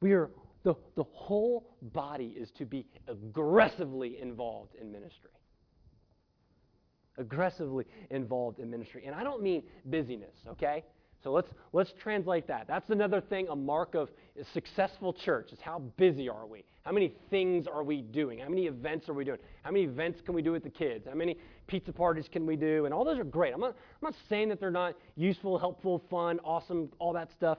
[0.00, 0.30] We are,
[0.64, 5.30] the, the whole body is to be aggressively involved in ministry.
[7.18, 9.04] Aggressively involved in ministry.
[9.06, 10.84] And I don't mean busyness, okay?
[11.22, 12.66] So let's, let's translate that.
[12.66, 14.10] That's another thing, a mark of
[14.40, 16.64] a successful church is how busy are we?
[16.84, 18.40] How many things are we doing?
[18.40, 19.38] How many events are we doing?
[19.62, 21.06] How many events can we do with the kids?
[21.08, 21.36] How many
[21.68, 22.86] pizza parties can we do?
[22.86, 23.54] And all those are great.
[23.54, 27.58] I'm not, I'm not saying that they're not useful, helpful, fun, awesome, all that stuff.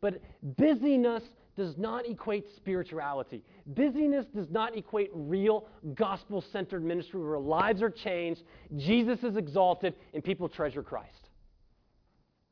[0.00, 0.20] But
[0.56, 1.22] busyness
[1.56, 3.44] does not equate spirituality.
[3.68, 8.42] Busyness does not equate real gospel centered ministry where lives are changed,
[8.76, 11.28] Jesus is exalted, and people treasure Christ.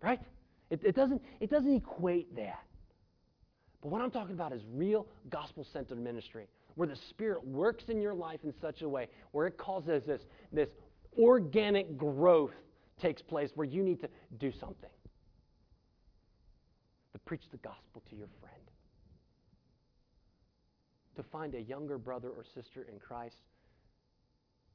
[0.00, 0.20] Right?
[0.74, 2.64] It, it, doesn't, it doesn't equate that.
[3.80, 8.00] But what I'm talking about is real gospel centered ministry, where the Spirit works in
[8.00, 10.22] your life in such a way where it causes this,
[10.52, 10.68] this
[11.16, 12.50] organic growth
[13.00, 14.08] takes place where you need to
[14.38, 14.90] do something.
[17.12, 18.54] To preach the gospel to your friend.
[21.14, 23.36] To find a younger brother or sister in Christ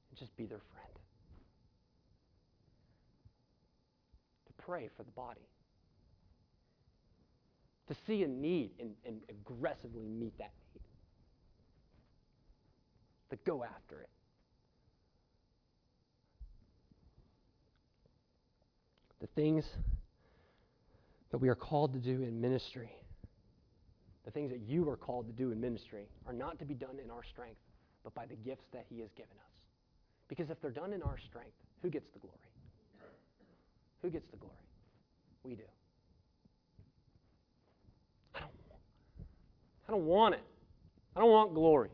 [0.09, 0.95] and just be their friend.
[4.47, 5.41] To pray for the body
[7.89, 10.81] to see a need and, and aggressively meet that need,
[13.31, 14.09] to go after it.
[19.19, 19.65] The things
[21.31, 22.91] that we are called to do in ministry,
[24.23, 26.99] the things that you are called to do in ministry, are not to be done
[27.03, 27.59] in our strength,
[28.03, 29.61] but by the gifts that He has given us.
[30.27, 32.37] Because if they're done in our strength, who gets the glory?
[34.03, 34.53] Who gets the glory?
[35.43, 35.63] We do.
[39.89, 40.43] I don't want it.
[41.15, 41.89] I don't want glory.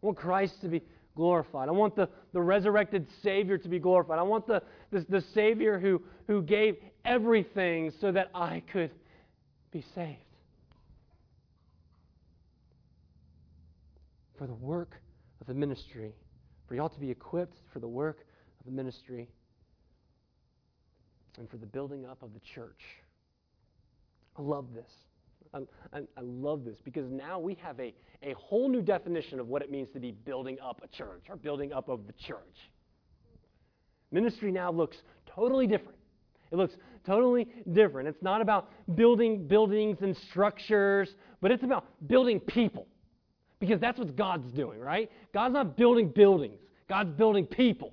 [0.00, 0.80] I want Christ to be
[1.16, 1.68] glorified.
[1.68, 4.20] I want the, the resurrected Savior to be glorified.
[4.20, 8.92] I want the, the, the Savior who, who gave everything so that I could
[9.72, 10.18] be saved.
[14.38, 15.00] For the work
[15.40, 16.12] of the ministry,
[16.68, 18.20] for y'all to be equipped for the work
[18.60, 19.28] of the ministry,
[21.38, 22.82] and for the building up of the church.
[24.38, 24.92] I love this.
[25.54, 25.58] I,
[25.92, 27.92] I, love this because now we have a,
[28.22, 31.36] a whole new definition of what it means to be building up a church or
[31.36, 32.70] building up of the church.
[34.10, 34.96] Ministry now looks
[35.26, 35.98] totally different.
[36.52, 36.74] It looks
[37.06, 38.08] totally different.
[38.08, 42.86] It's not about building buildings and structures, but it's about building people.
[43.58, 45.10] Because that's what God's doing, right?
[45.32, 47.92] God's not building buildings, God's building people.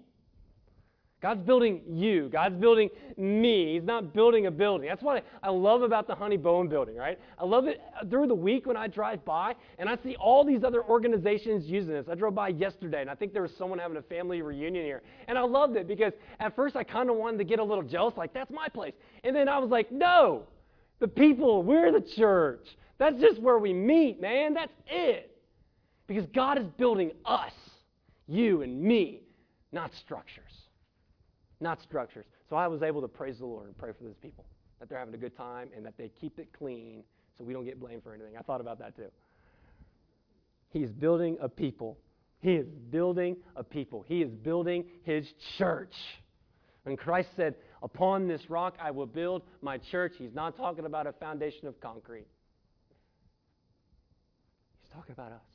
[1.22, 2.30] God's building you.
[2.30, 3.74] God's building me.
[3.74, 4.88] He's not building a building.
[4.88, 7.20] That's what I love about the Honey Bone building, right?
[7.38, 10.64] I love it through the week when I drive by and I see all these
[10.64, 12.06] other organizations using this.
[12.10, 15.02] I drove by yesterday and I think there was someone having a family reunion here.
[15.28, 17.84] And I loved it because at first I kind of wanted to get a little
[17.84, 18.94] jealous, like, that's my place.
[19.26, 20.44] And then I was like, no,
[21.00, 22.66] the people, we're the church.
[22.98, 24.54] That's just where we meet, man.
[24.54, 25.38] That's it.
[26.08, 27.54] Because God is building us,
[28.26, 29.24] you and me,
[29.74, 30.49] not structures
[31.60, 32.26] not structures.
[32.50, 34.46] So I was able to praise the Lord and pray for those people
[34.80, 37.04] that they're having a good time and that they keep it clean
[37.38, 38.38] so we don't get blamed for anything.
[38.38, 39.10] I thought about that too.
[40.70, 41.98] He's building a people.
[42.42, 44.06] He is building a people.
[44.08, 45.26] He is building his
[45.58, 45.94] church.
[46.84, 51.08] When Christ said, Upon this rock I will build my church, he's not talking about
[51.08, 52.28] a foundation of concrete.
[54.82, 55.49] He's talking about us.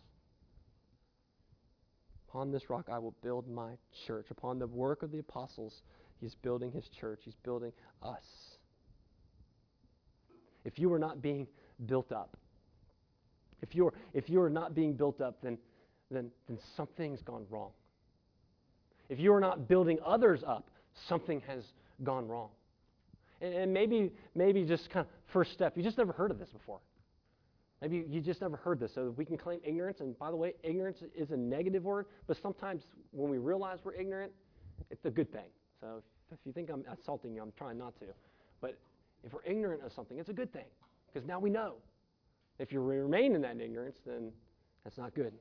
[2.35, 3.74] Upon this rock I will build my
[4.09, 4.26] church.
[4.32, 5.82] Upon the work of the apostles,
[6.20, 7.20] he's building his church.
[7.24, 7.70] He's building
[8.03, 8.24] us.
[10.64, 11.47] If you are not being
[11.87, 12.37] built up,
[13.62, 15.59] if you're, if you're not being built up, then,
[16.11, 17.70] then, then something's gone wrong.
[19.09, 20.68] If you are not building others up,
[21.09, 21.62] something has
[22.03, 22.49] gone wrong.
[23.43, 26.49] And, and maybe, maybe just kind of first step, you just never heard of this
[26.49, 26.80] before.
[27.83, 28.95] Maybe you just never heard this.
[28.95, 30.01] So we can claim ignorance.
[30.01, 33.95] And by the way, ignorance is a negative word, but sometimes when we realize we're
[33.95, 34.33] ignorant,
[34.91, 35.51] it's a good thing.
[35.81, 36.03] So
[36.33, 38.07] if you think I'm assaulting you, I'm trying not to.
[38.61, 38.79] But
[39.22, 40.66] if we're ignorant of something, it's a good thing
[41.07, 41.75] because now we know.
[42.59, 44.33] If you remain in that ignorance, then
[44.85, 45.33] that's not good.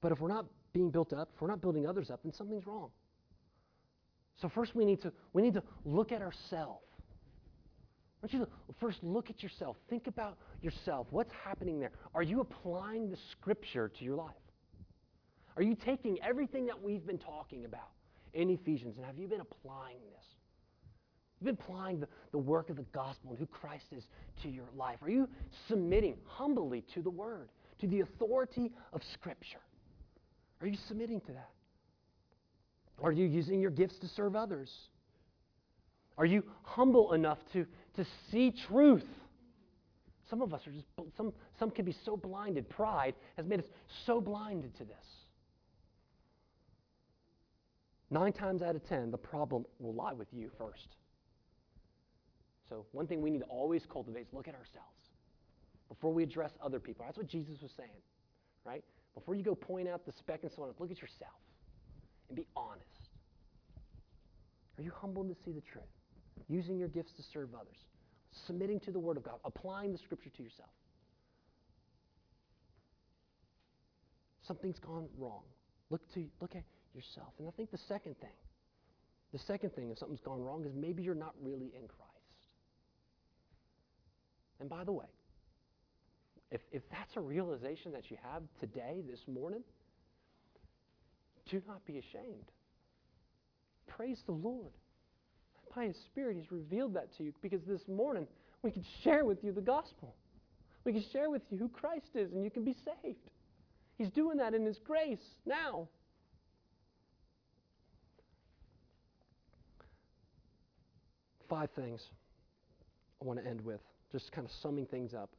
[0.00, 2.66] But if we're not being built up, if we're not building others up, then something's
[2.66, 2.90] wrong.
[4.40, 6.84] So first we need to we need to look at ourselves.
[8.20, 8.48] I want you to
[8.80, 9.76] first look at yourself.
[9.88, 11.06] Think about yourself.
[11.10, 11.92] What's happening there?
[12.14, 14.34] Are you applying the scripture to your life?
[15.56, 17.90] Are you taking everything that we've been talking about
[18.34, 20.24] in Ephesians and have you been applying this?
[21.38, 24.02] You've been applying the, the work of the gospel and who Christ is
[24.42, 24.98] to your life.
[25.02, 25.28] Are you
[25.68, 27.50] submitting humbly to the word,
[27.80, 29.60] to the authority of Scripture?
[30.60, 31.50] Are you submitting to that?
[33.00, 34.70] Are you using your gifts to serve others?
[36.16, 37.64] Are you humble enough to,
[37.98, 39.04] to see truth?
[40.30, 40.86] Some of us are just,
[41.16, 42.68] some, some can be so blinded.
[42.68, 43.66] Pride has made us
[44.06, 44.96] so blinded to this.
[48.10, 50.96] Nine times out of ten, the problem will lie with you first.
[52.68, 54.86] So, one thing we need to always cultivate is look at ourselves
[55.88, 57.04] before we address other people.
[57.06, 57.90] That's what Jesus was saying,
[58.64, 58.84] right?
[59.14, 61.32] Before you go point out the speck and so on, look at yourself
[62.28, 62.84] and be honest.
[64.78, 65.84] Are you humbled to see the truth?
[66.48, 67.76] Using your gifts to serve others,
[68.46, 70.70] submitting to the Word of God, applying the Scripture to yourself.
[74.46, 75.42] Something's gone wrong.
[75.90, 76.64] Look to look at
[76.94, 77.32] yourself.
[77.38, 78.36] And I think the second thing,
[79.32, 82.08] the second thing, if something's gone wrong, is maybe you're not really in Christ.
[84.60, 85.06] And by the way,
[86.50, 89.62] if, if that's a realization that you have today, this morning,
[91.50, 92.50] do not be ashamed.
[93.86, 94.72] Praise the Lord.
[95.86, 98.26] His Spirit, He's revealed that to you because this morning
[98.62, 100.14] we can share with you the gospel.
[100.84, 103.30] We can share with you who Christ is and you can be saved.
[103.96, 105.88] He's doing that in His grace now.
[111.48, 112.02] Five things
[113.20, 113.80] I want to end with,
[114.12, 115.30] just kind of summing things up.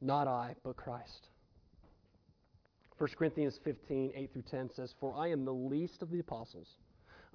[0.00, 1.28] Not I, but Christ.
[2.98, 6.78] 1 Corinthians 15, 8 through 10 says, For I am the least of the apostles,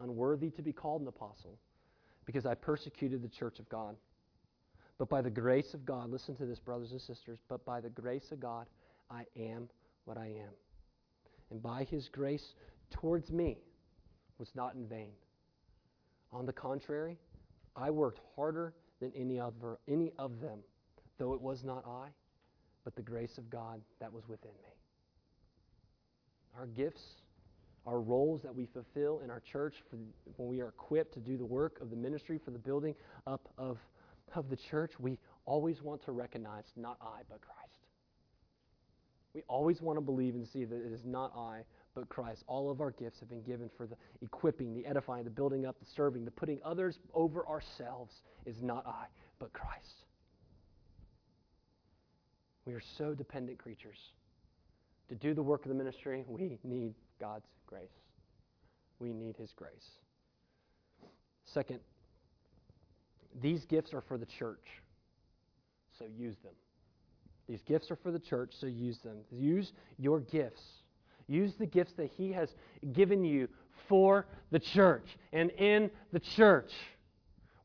[0.01, 1.59] unworthy to be called an apostle,
[2.25, 3.95] because I persecuted the church of God.
[4.97, 7.89] But by the grace of God, listen to this, brothers and sisters, but by the
[7.89, 8.67] grace of God,
[9.09, 9.69] I am
[10.05, 10.53] what I am.
[11.51, 12.55] And by his grace
[12.89, 13.57] towards me
[14.39, 15.11] was not in vain.
[16.31, 17.17] On the contrary,
[17.75, 20.59] I worked harder than any, other, any of them,
[21.17, 22.07] though it was not I,
[22.83, 24.70] but the grace of God that was within me.
[26.57, 27.03] Our gifts,
[27.85, 29.97] our roles that we fulfill in our church for,
[30.37, 32.95] when we are equipped to do the work of the ministry for the building
[33.25, 33.77] up of,
[34.35, 37.87] of the church, we always want to recognize not I, but Christ.
[39.33, 41.61] We always want to believe and see that it is not I,
[41.95, 42.43] but Christ.
[42.47, 45.79] All of our gifts have been given for the equipping, the edifying, the building up,
[45.79, 48.13] the serving, the putting others over ourselves
[48.45, 49.05] is not I,
[49.39, 50.03] but Christ.
[52.65, 53.97] We are so dependent creatures.
[55.11, 57.91] To do the work of the ministry, we need God's grace.
[58.99, 59.89] We need His grace.
[61.43, 61.81] Second,
[63.41, 64.63] these gifts are for the church,
[65.99, 66.53] so use them.
[67.49, 69.17] These gifts are for the church, so use them.
[69.29, 70.61] Use your gifts.
[71.27, 72.47] Use the gifts that He has
[72.93, 73.49] given you
[73.89, 76.71] for the church and in the church.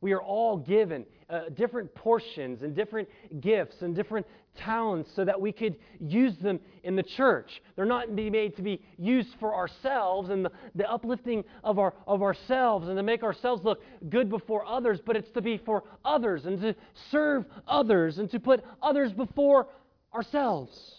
[0.01, 3.09] We are all given uh, different portions and different
[3.41, 4.27] gifts and different
[4.57, 7.63] talents so that we could use them in the church.
[7.75, 11.79] They're not to be made to be used for ourselves and the, the uplifting of,
[11.79, 15.59] our, of ourselves and to make ourselves look good before others, but it's to be
[15.59, 16.75] for others and to
[17.11, 19.69] serve others and to put others before
[20.15, 20.95] ourselves.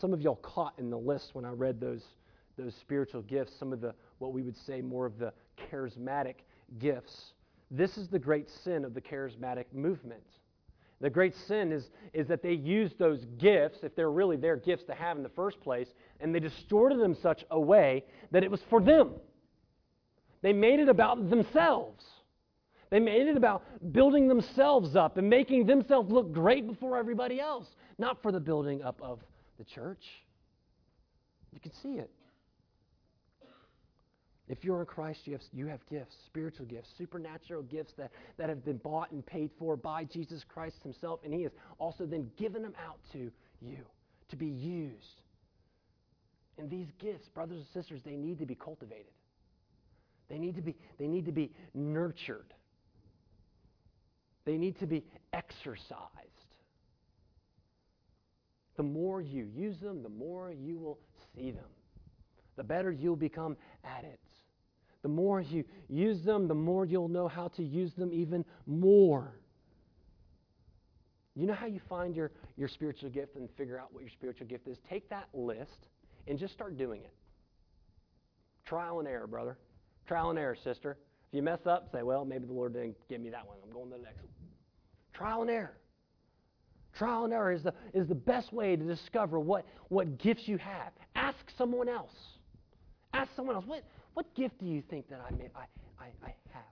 [0.00, 2.02] Some of y'all caught in the list when I read those,
[2.56, 5.32] those spiritual gifts, some of the, what we would say, more of the
[5.70, 6.36] charismatic
[6.78, 7.32] gifts.
[7.70, 10.22] This is the great sin of the charismatic movement.
[11.00, 14.84] The great sin is, is that they used those gifts, if they're really their gifts
[14.84, 15.88] to have in the first place,
[16.20, 19.10] and they distorted them such a way that it was for them.
[20.42, 22.04] They made it about themselves.
[22.90, 27.66] They made it about building themselves up and making themselves look great before everybody else,
[27.98, 29.20] not for the building up of
[29.58, 30.04] the church.
[31.52, 32.10] You can see it.
[34.48, 38.50] If you're in Christ, you have, you have gifts, spiritual gifts, supernatural gifts that, that
[38.50, 42.30] have been bought and paid for by Jesus Christ Himself, and He has also then
[42.36, 43.30] given them out to
[43.62, 43.78] you
[44.28, 45.22] to be used.
[46.58, 49.12] And these gifts, brothers and sisters, they need to be cultivated.
[50.28, 52.52] They need to be, they need to be nurtured.
[54.44, 56.00] They need to be exercised.
[58.76, 60.98] The more you use them, the more you will
[61.34, 61.64] see them.
[62.56, 64.20] The better you'll become at it.
[65.04, 69.34] The more you use them, the more you'll know how to use them even more.
[71.36, 74.46] You know how you find your, your spiritual gift and figure out what your spiritual
[74.46, 74.78] gift is?
[74.88, 75.88] Take that list
[76.26, 77.12] and just start doing it.
[78.64, 79.58] Trial and error, brother.
[80.08, 80.96] Trial and error, sister.
[81.28, 83.58] If you mess up, say, well, maybe the Lord didn't give me that one.
[83.62, 84.32] I'm going to the next one.
[85.12, 85.76] Trial and error.
[86.96, 90.56] Trial and error is the, is the best way to discover what, what gifts you
[90.56, 90.92] have.
[91.14, 92.14] Ask someone else.
[93.12, 93.84] Ask someone else, what,
[94.14, 95.64] what gift do you think that I, may, I,
[96.00, 96.62] I, I have?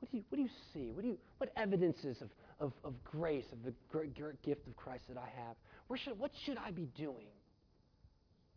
[0.00, 0.90] What do, you, what do you see?
[0.92, 2.28] What, do you, what evidences of,
[2.60, 5.56] of, of grace, of the great, gift of Christ that I have?
[5.88, 7.26] Where should, what should I be doing?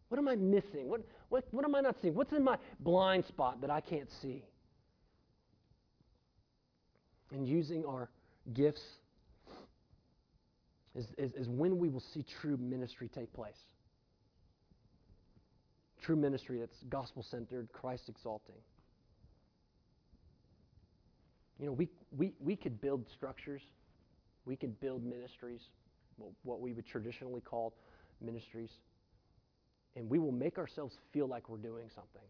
[0.10, 0.90] What am I missing?
[0.90, 2.14] What, what, what am I not seeing?
[2.14, 4.44] What's in my blind spot that I can't see?
[7.32, 8.10] And using our
[8.54, 8.82] gifts
[10.96, 13.56] is, is, is when we will see true ministry take place.
[16.02, 18.56] True ministry that's gospel centered, Christ exalting.
[21.60, 23.62] You know, we, we, we could build structures,
[24.46, 25.62] we could build ministries,
[26.44, 27.74] what we would traditionally call
[28.20, 28.72] ministries
[29.96, 32.22] and we will make ourselves feel like we're doing something.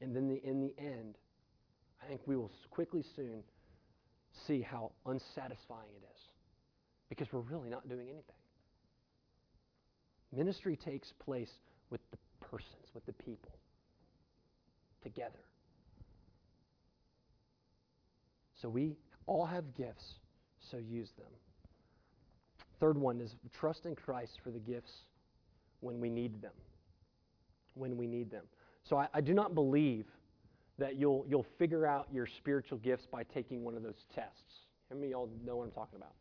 [0.00, 1.16] And then the, in the end,
[2.02, 3.42] I think we will quickly soon
[4.46, 6.20] see how unsatisfying it is
[7.08, 8.22] because we're really not doing anything.
[10.32, 11.50] Ministry takes place
[11.90, 13.52] with the persons, with the people,
[15.02, 15.44] together.
[18.60, 20.14] So we all have gifts,
[20.70, 21.26] so use them.
[22.78, 24.92] Third one is trust in Christ for the gifts
[25.80, 26.52] when we need them.
[27.74, 28.44] When we need them.
[28.84, 30.06] So I, I do not believe
[30.78, 34.66] that you'll, you'll figure out your spiritual gifts by taking one of those tests.
[34.88, 36.14] How many of y'all know what I'm talking about?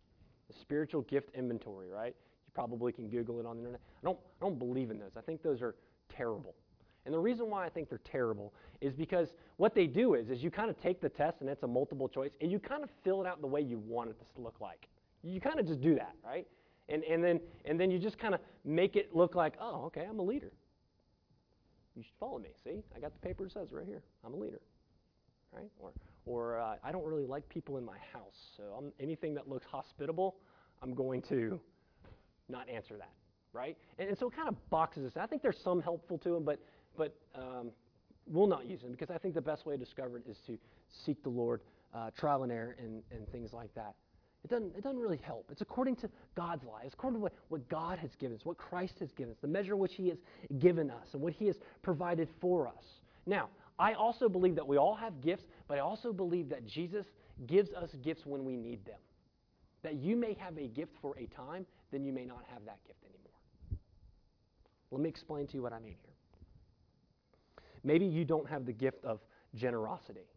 [0.48, 2.16] The spiritual gift inventory, right?
[2.50, 3.82] You probably can Google it on the internet.
[4.02, 5.12] I don't, I don't believe in those.
[5.16, 5.76] I think those are
[6.10, 6.56] terrible.
[7.06, 10.42] And the reason why I think they're terrible is because what they do is, is
[10.42, 12.90] you kind of take the test and it's a multiple choice and you kind of
[13.04, 14.90] fill it out the way you want it to look like.
[15.22, 16.48] You kind of just do that, right?
[16.88, 20.08] And, and, then, and then you just kind of make it look like, oh, okay,
[20.10, 20.52] I'm a leader.
[21.96, 22.50] You should follow me.
[22.64, 24.62] See, I got the paper that says right here, I'm a leader.
[25.52, 25.70] Right?
[25.80, 25.92] Or,
[26.26, 29.66] or uh, I don't really like people in my house, so I'm, anything that looks
[29.66, 30.38] hospitable,
[30.82, 31.60] I'm going to
[32.50, 33.12] not answer that.
[33.52, 33.78] Right?
[33.98, 35.14] And, and so it kind of boxes us.
[35.20, 36.60] I think there's some helpful to them, but,
[36.98, 37.72] but um,
[38.28, 40.58] we'll not use them because I think the best way to discover it is to
[41.06, 41.62] seek the Lord,
[41.94, 43.96] uh, trial and error, and, and things like that.
[44.44, 45.48] It doesn't, it doesn't really help.
[45.52, 46.80] It's according to God's law.
[46.84, 49.48] It's according to what, what God has given us, what Christ has given us, the
[49.48, 50.18] measure which He has
[50.60, 52.86] given us, and what He has provided for us.
[53.26, 57.06] Now, I also believe that we all have gifts, but I also believe that Jesus
[57.48, 59.00] gives us gifts when we need them.
[59.84, 62.80] That you may have a gift for a time, then you may not have that
[62.86, 63.80] gift anymore.
[64.92, 66.14] Let me explain to you what I mean here.
[67.84, 69.20] Maybe you don't have the gift of
[69.56, 70.28] generosity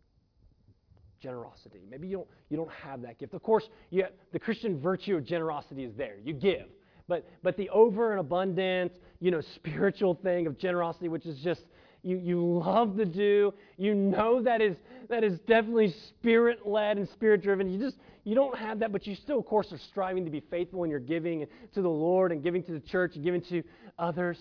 [1.22, 1.80] generosity.
[1.88, 3.32] Maybe you don't, you don't have that gift.
[3.32, 6.16] Of course, you, the Christian virtue of generosity is there.
[6.22, 6.66] You give.
[7.08, 11.62] But, but the over and abundant, you know, spiritual thing of generosity, which is just
[12.02, 14.76] you, you love to do, you know that is,
[15.08, 17.70] that is definitely spirit led and spirit driven.
[17.70, 20.40] You just you don't have that, but you still, of course, are striving to be
[20.40, 23.62] faithful in your giving to the Lord and giving to the church and giving to
[23.98, 24.38] others.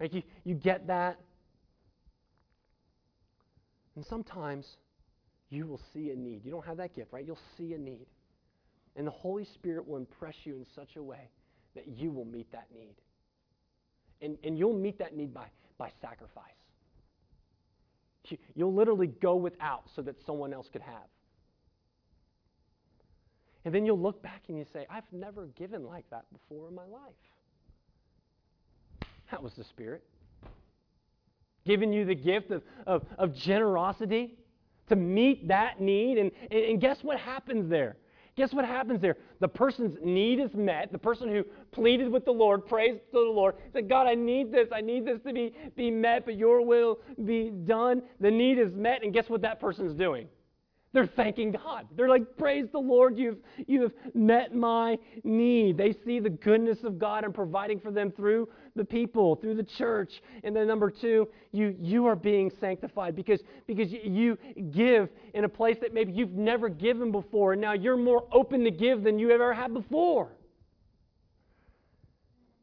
[0.00, 0.12] Right?
[0.12, 1.18] You, you get that.
[3.96, 4.66] And sometimes
[5.50, 6.44] you will see a need.
[6.44, 7.26] You don't have that gift, right?
[7.26, 8.06] You'll see a need.
[8.96, 11.28] And the Holy Spirit will impress you in such a way
[11.74, 12.94] that you will meet that need.
[14.22, 16.61] And, and you'll meet that need by, by sacrifice.
[18.54, 21.08] You'll literally go without so that someone else could have.
[23.64, 26.74] And then you'll look back and you say, I've never given like that before in
[26.74, 27.12] my life.
[29.30, 30.02] That was the Spirit.
[31.64, 34.36] Giving you the gift of, of, of generosity
[34.88, 36.18] to meet that need.
[36.18, 37.96] And, and guess what happens there?
[38.34, 39.16] Guess what happens there?
[39.40, 40.90] The person's need is met.
[40.90, 44.50] The person who pleaded with the Lord, prays to the Lord, said, God, I need
[44.50, 44.68] this.
[44.72, 48.02] I need this to be, be met, but your will be done.
[48.20, 49.02] The need is met.
[49.02, 50.28] And guess what that person's doing?
[50.92, 51.88] They're thanking God.
[51.96, 55.78] They're like, Praise the Lord, you've, you've met my need.
[55.78, 59.62] They see the goodness of God and providing for them through the people, through the
[59.62, 60.22] church.
[60.44, 64.36] And then number two, you, you are being sanctified because, because you
[64.70, 67.52] give in a place that maybe you've never given before.
[67.52, 70.32] And now you're more open to give than you ever had before.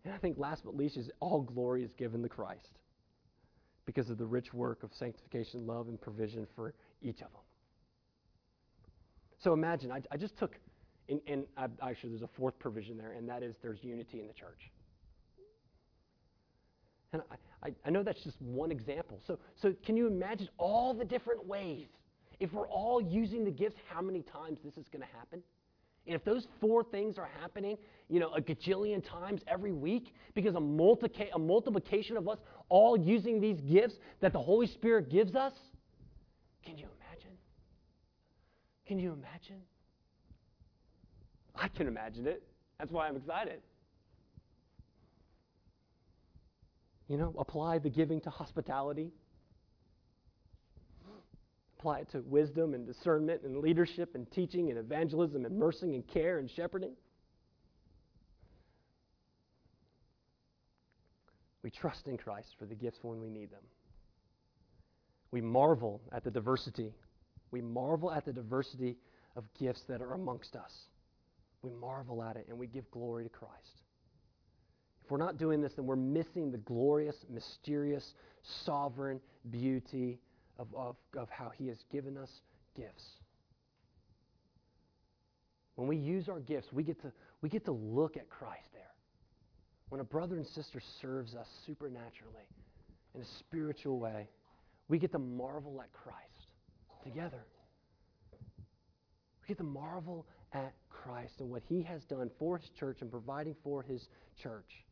[0.05, 2.80] And I think last but least is all glory is given to Christ
[3.86, 7.41] because of the rich work of sanctification, love, and provision for each of them.
[9.39, 10.55] So imagine, I, I just took,
[11.07, 14.27] and, and I, actually, there's a fourth provision there, and that is there's unity in
[14.27, 14.69] the church.
[17.13, 17.21] And
[17.63, 19.19] I, I, know that's just one example.
[19.25, 21.87] So, so can you imagine all the different ways?
[22.39, 25.41] If we're all using the gifts, how many times this is going to happen?
[26.05, 27.77] And if those four things are happening,
[28.09, 32.97] you know, a gajillion times every week, because a, multiplica- a multiplication of us all
[32.97, 35.53] using these gifts that the Holy Spirit gives us,
[36.63, 36.85] can you
[38.89, 39.61] can you imagine?
[41.55, 42.41] I can imagine it.
[42.79, 43.61] That's why I'm excited.
[47.07, 49.11] You know, apply the giving to hospitality.
[51.77, 56.07] Apply it to wisdom and discernment and leadership and teaching and evangelism and mercy and
[56.07, 56.93] care and shepherding.
[61.61, 63.63] We trust in Christ for the gifts when we need them.
[65.29, 66.91] We marvel at the diversity
[67.52, 68.97] we marvel at the diversity
[69.36, 70.72] of gifts that are amongst us.
[71.62, 73.54] We marvel at it and we give glory to Christ.
[75.04, 78.14] If we're not doing this, then we're missing the glorious, mysterious,
[78.66, 79.20] sovereign
[79.50, 80.20] beauty
[80.58, 82.30] of, of, of how He has given us
[82.76, 83.04] gifts.
[85.76, 88.84] When we use our gifts, we get, to, we get to look at Christ there.
[89.88, 92.47] When a brother and sister serves us supernaturally
[93.16, 94.30] in a spiritual way,
[94.89, 96.28] we get to marvel at Christ
[97.04, 97.45] together.
[99.41, 103.12] We get to marvel at Christ and what he has done for his church and
[103.12, 104.08] providing for his
[104.41, 104.86] church.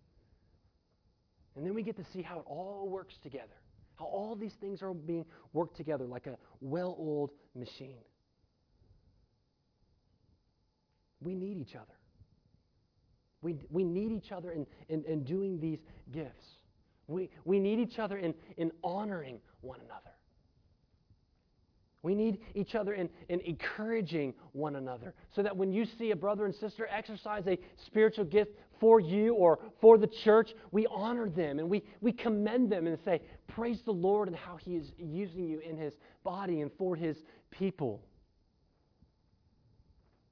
[1.56, 3.62] And then we get to see how it all works together,
[3.96, 7.98] how all these things are being worked together like a well oiled machine.
[11.20, 11.86] We need each other.
[13.42, 15.80] We, we need each other in, in, in doing these
[16.12, 16.46] gifts.
[17.08, 20.17] We, we need each other in, in honoring one another.
[22.04, 26.16] We need each other in, in encouraging one another so that when you see a
[26.16, 31.28] brother and sister exercise a spiritual gift for you or for the church, we honor
[31.28, 34.92] them and we, we commend them and say, Praise the Lord and how He is
[34.98, 35.94] using you in His
[36.24, 37.18] body and for His
[37.50, 38.04] people.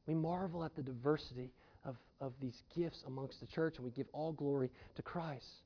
[0.05, 1.51] We marvel at the diversity
[1.83, 5.63] of, of these gifts amongst the church and we give all glory to Christ.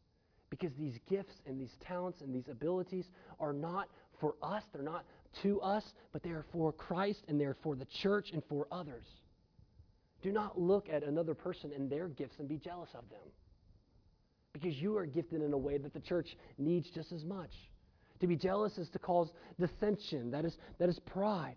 [0.49, 3.05] Because these gifts and these talents and these abilities
[3.39, 3.89] are not
[4.19, 5.05] for us, they're not
[5.43, 8.67] to us, but they are for Christ and they are for the church and for
[8.71, 9.05] others.
[10.21, 13.19] Do not look at another person and their gifts and be jealous of them.
[14.53, 16.27] Because you are gifted in a way that the church
[16.57, 17.51] needs just as much.
[18.19, 21.55] To be jealous is to cause dissension, that is, that is pride.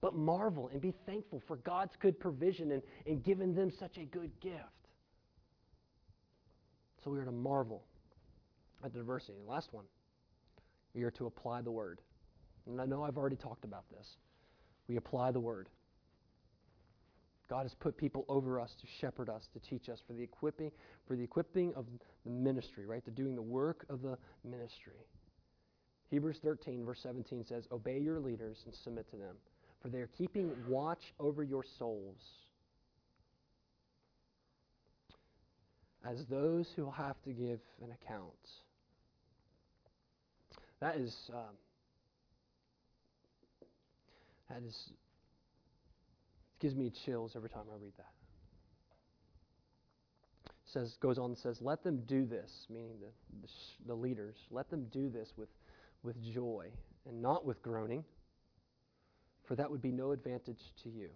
[0.00, 4.04] But marvel and be thankful for God's good provision and, and giving them such a
[4.04, 4.62] good gift.
[7.04, 7.84] So we are to marvel
[8.84, 9.34] at the diversity.
[9.38, 9.84] And last one,
[10.94, 12.00] we are to apply the word.
[12.68, 14.16] And I know I've already talked about this.
[14.88, 15.68] We apply the word.
[17.48, 20.70] God has put people over us to shepherd us, to teach us for the equipping,
[21.06, 21.86] for the equipping of
[22.24, 23.02] the ministry, right?
[23.06, 25.06] To doing the work of the ministry.
[26.10, 29.36] Hebrews 13, verse 17 says, Obey your leaders and submit to them,
[29.80, 32.20] for they are keeping watch over your souls
[36.04, 38.32] as those who will have to give an account.
[40.80, 41.30] That is.
[41.32, 41.56] Um,
[44.48, 48.12] that is, it gives me chills every time I read that.
[50.46, 53.48] It says, goes on and says, let them do this, meaning the, the,
[53.86, 55.48] the leaders, let them do this with,
[56.02, 56.66] with joy
[57.08, 58.04] and not with groaning,
[59.46, 61.08] for that would be no advantage to you.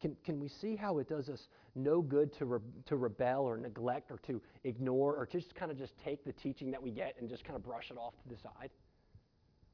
[0.00, 3.56] Can, can we see how it does us no good to, re, to rebel or
[3.56, 6.90] neglect or to ignore or to just kind of just take the teaching that we
[6.90, 8.70] get and just kind of brush it off to the side?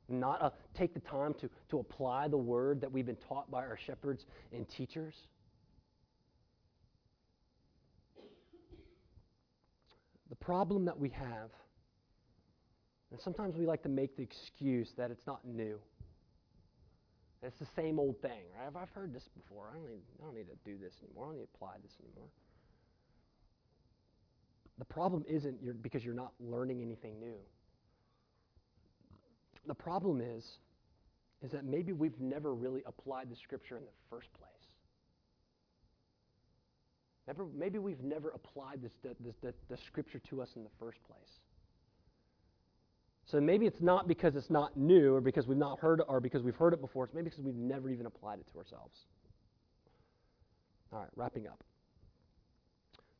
[0.09, 3.61] Not uh, take the time to, to apply the word that we've been taught by
[3.61, 5.15] our shepherds and teachers.
[10.29, 11.51] The problem that we have,
[13.11, 15.79] and sometimes we like to make the excuse that it's not new.
[17.43, 18.73] It's the same old thing, right?
[18.75, 19.69] I've, heard this before.
[19.71, 21.27] I don't, need, I don't need to do this anymore.
[21.27, 22.29] I don't need to apply this anymore.
[24.79, 27.37] The problem isn't you're, because you're not learning anything new.
[29.67, 30.45] The problem is,
[31.43, 34.51] is that maybe we've never really applied the scripture in the first place.
[37.27, 40.99] Never, maybe we've never applied this, this, the, the scripture to us in the first
[41.07, 41.41] place.
[43.27, 46.43] So maybe it's not because it's not new or because we've not heard or because
[46.43, 47.05] we've heard it before.
[47.05, 48.99] It's maybe because we've never even applied it to ourselves.
[50.93, 51.65] All right, wrapping up.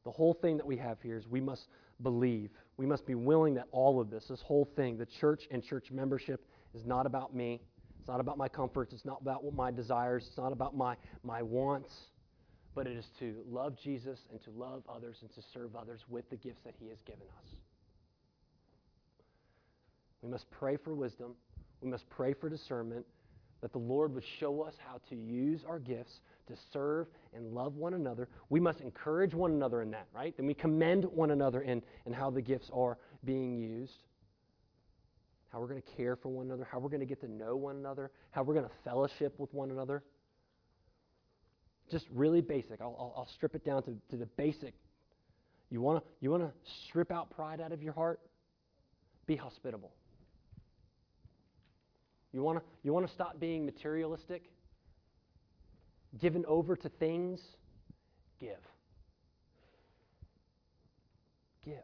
[0.05, 1.69] The whole thing that we have here is we must
[2.03, 2.51] believe.
[2.77, 5.91] We must be willing that all of this, this whole thing, the church and church
[5.91, 7.61] membership, is not about me.
[7.99, 8.93] It's not about my comforts.
[8.93, 10.27] It's not about what my desires.
[10.29, 11.93] It's not about my, my wants.
[12.75, 16.29] But it is to love Jesus and to love others and to serve others with
[16.29, 17.49] the gifts that He has given us.
[20.23, 21.35] We must pray for wisdom.
[21.81, 23.07] We must pray for discernment,
[23.65, 27.77] that the Lord would show us how to use our gifts to serve and love
[27.77, 28.29] one another.
[28.51, 30.37] We must encourage one another in that, right?
[30.37, 34.05] Then we commend one another in, in how the gifts are being used,
[35.51, 37.57] how we're going to care for one another, how we're going to get to know
[37.57, 40.03] one another, how we're going to fellowship with one another.
[41.91, 42.83] Just really basic.
[42.83, 44.75] I'll, I'll, I'll strip it down to, to the basic.
[45.71, 46.53] You want to you wanna
[46.87, 48.21] strip out pride out of your heart?
[49.27, 49.91] Be hospitable.
[52.35, 54.51] You want to you wanna stop being materialistic?
[56.21, 57.41] Given over to things?
[58.39, 58.51] Give.
[61.65, 61.75] Give.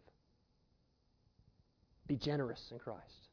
[2.06, 3.28] Be generous in Christ.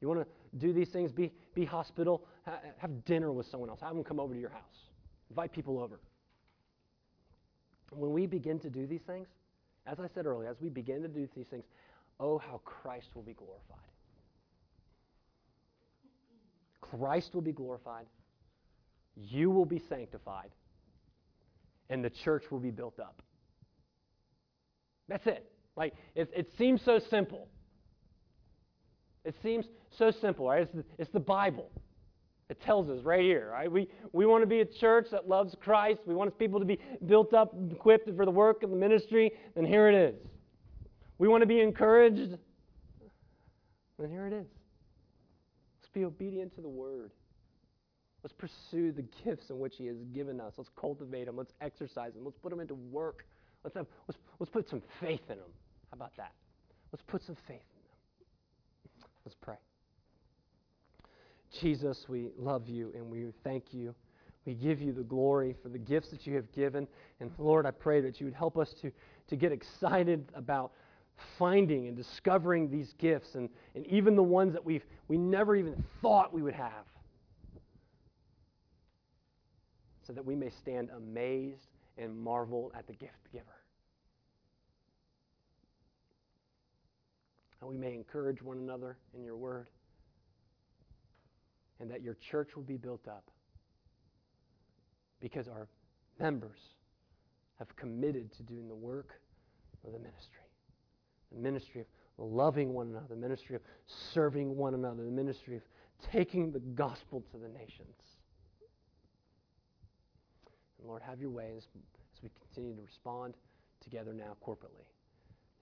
[0.00, 0.26] You want to
[0.58, 1.12] do these things?
[1.12, 2.24] Be, be hospitable.
[2.44, 3.80] Ha- have dinner with someone else.
[3.80, 4.90] Have them come over to your house.
[5.30, 6.00] Invite people over.
[7.90, 9.28] When we begin to do these things,
[9.86, 11.64] as I said earlier, as we begin to do these things,
[12.18, 13.91] oh, how Christ will be glorified.
[16.82, 18.06] Christ will be glorified,
[19.16, 20.50] you will be sanctified,
[21.88, 23.22] and the church will be built up.
[25.08, 25.50] That's it.
[25.76, 27.48] Like, it, it seems so simple.
[29.24, 29.66] It seems
[29.96, 30.62] so simple, right?
[30.62, 31.70] It's the, it's the Bible.
[32.50, 33.70] It tells us right here, right?
[33.70, 36.00] We, we want to be a church that loves Christ.
[36.04, 39.32] We want people to be built up, equipped for the work of the ministry.
[39.56, 40.20] And here it is.
[41.18, 42.36] We want to be encouraged.
[43.98, 44.46] And here it is
[45.92, 47.12] be obedient to the word.
[48.22, 50.54] Let's pursue the gifts in which He has given us.
[50.56, 51.36] Let's cultivate them.
[51.36, 52.24] Let's exercise them.
[52.24, 53.26] Let's put them into work.
[53.64, 55.50] Let's, have, let's, let's put some faith in them.
[55.90, 56.32] How about that?
[56.92, 59.08] Let's put some faith in them.
[59.24, 59.56] Let's pray.
[61.60, 63.94] Jesus, we love you and we thank you.
[64.44, 66.88] We give you the glory for the gifts that you have given.
[67.20, 68.90] And Lord, I pray that you would help us to,
[69.28, 70.72] to get excited about
[71.38, 75.82] finding and discovering these gifts and, and even the ones that we've, we never even
[76.00, 76.84] thought we would have.
[80.06, 81.68] So that we may stand amazed
[81.98, 83.46] and marvel at the gift giver.
[87.60, 89.68] And we may encourage one another in your word.
[91.80, 93.24] And that your church will be built up
[95.20, 95.68] because our
[96.18, 96.58] members
[97.58, 99.20] have committed to doing the work
[99.84, 100.41] of the ministry
[101.32, 101.86] the ministry of
[102.18, 103.62] loving one another, the ministry of
[104.12, 105.62] serving one another, the ministry of
[106.12, 107.96] taking the gospel to the nations.
[110.78, 111.64] And Lord, have your way as,
[112.14, 113.34] as we continue to respond
[113.82, 114.86] together now corporately.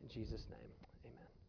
[0.03, 0.71] In Jesus' name,
[1.05, 1.40] amen.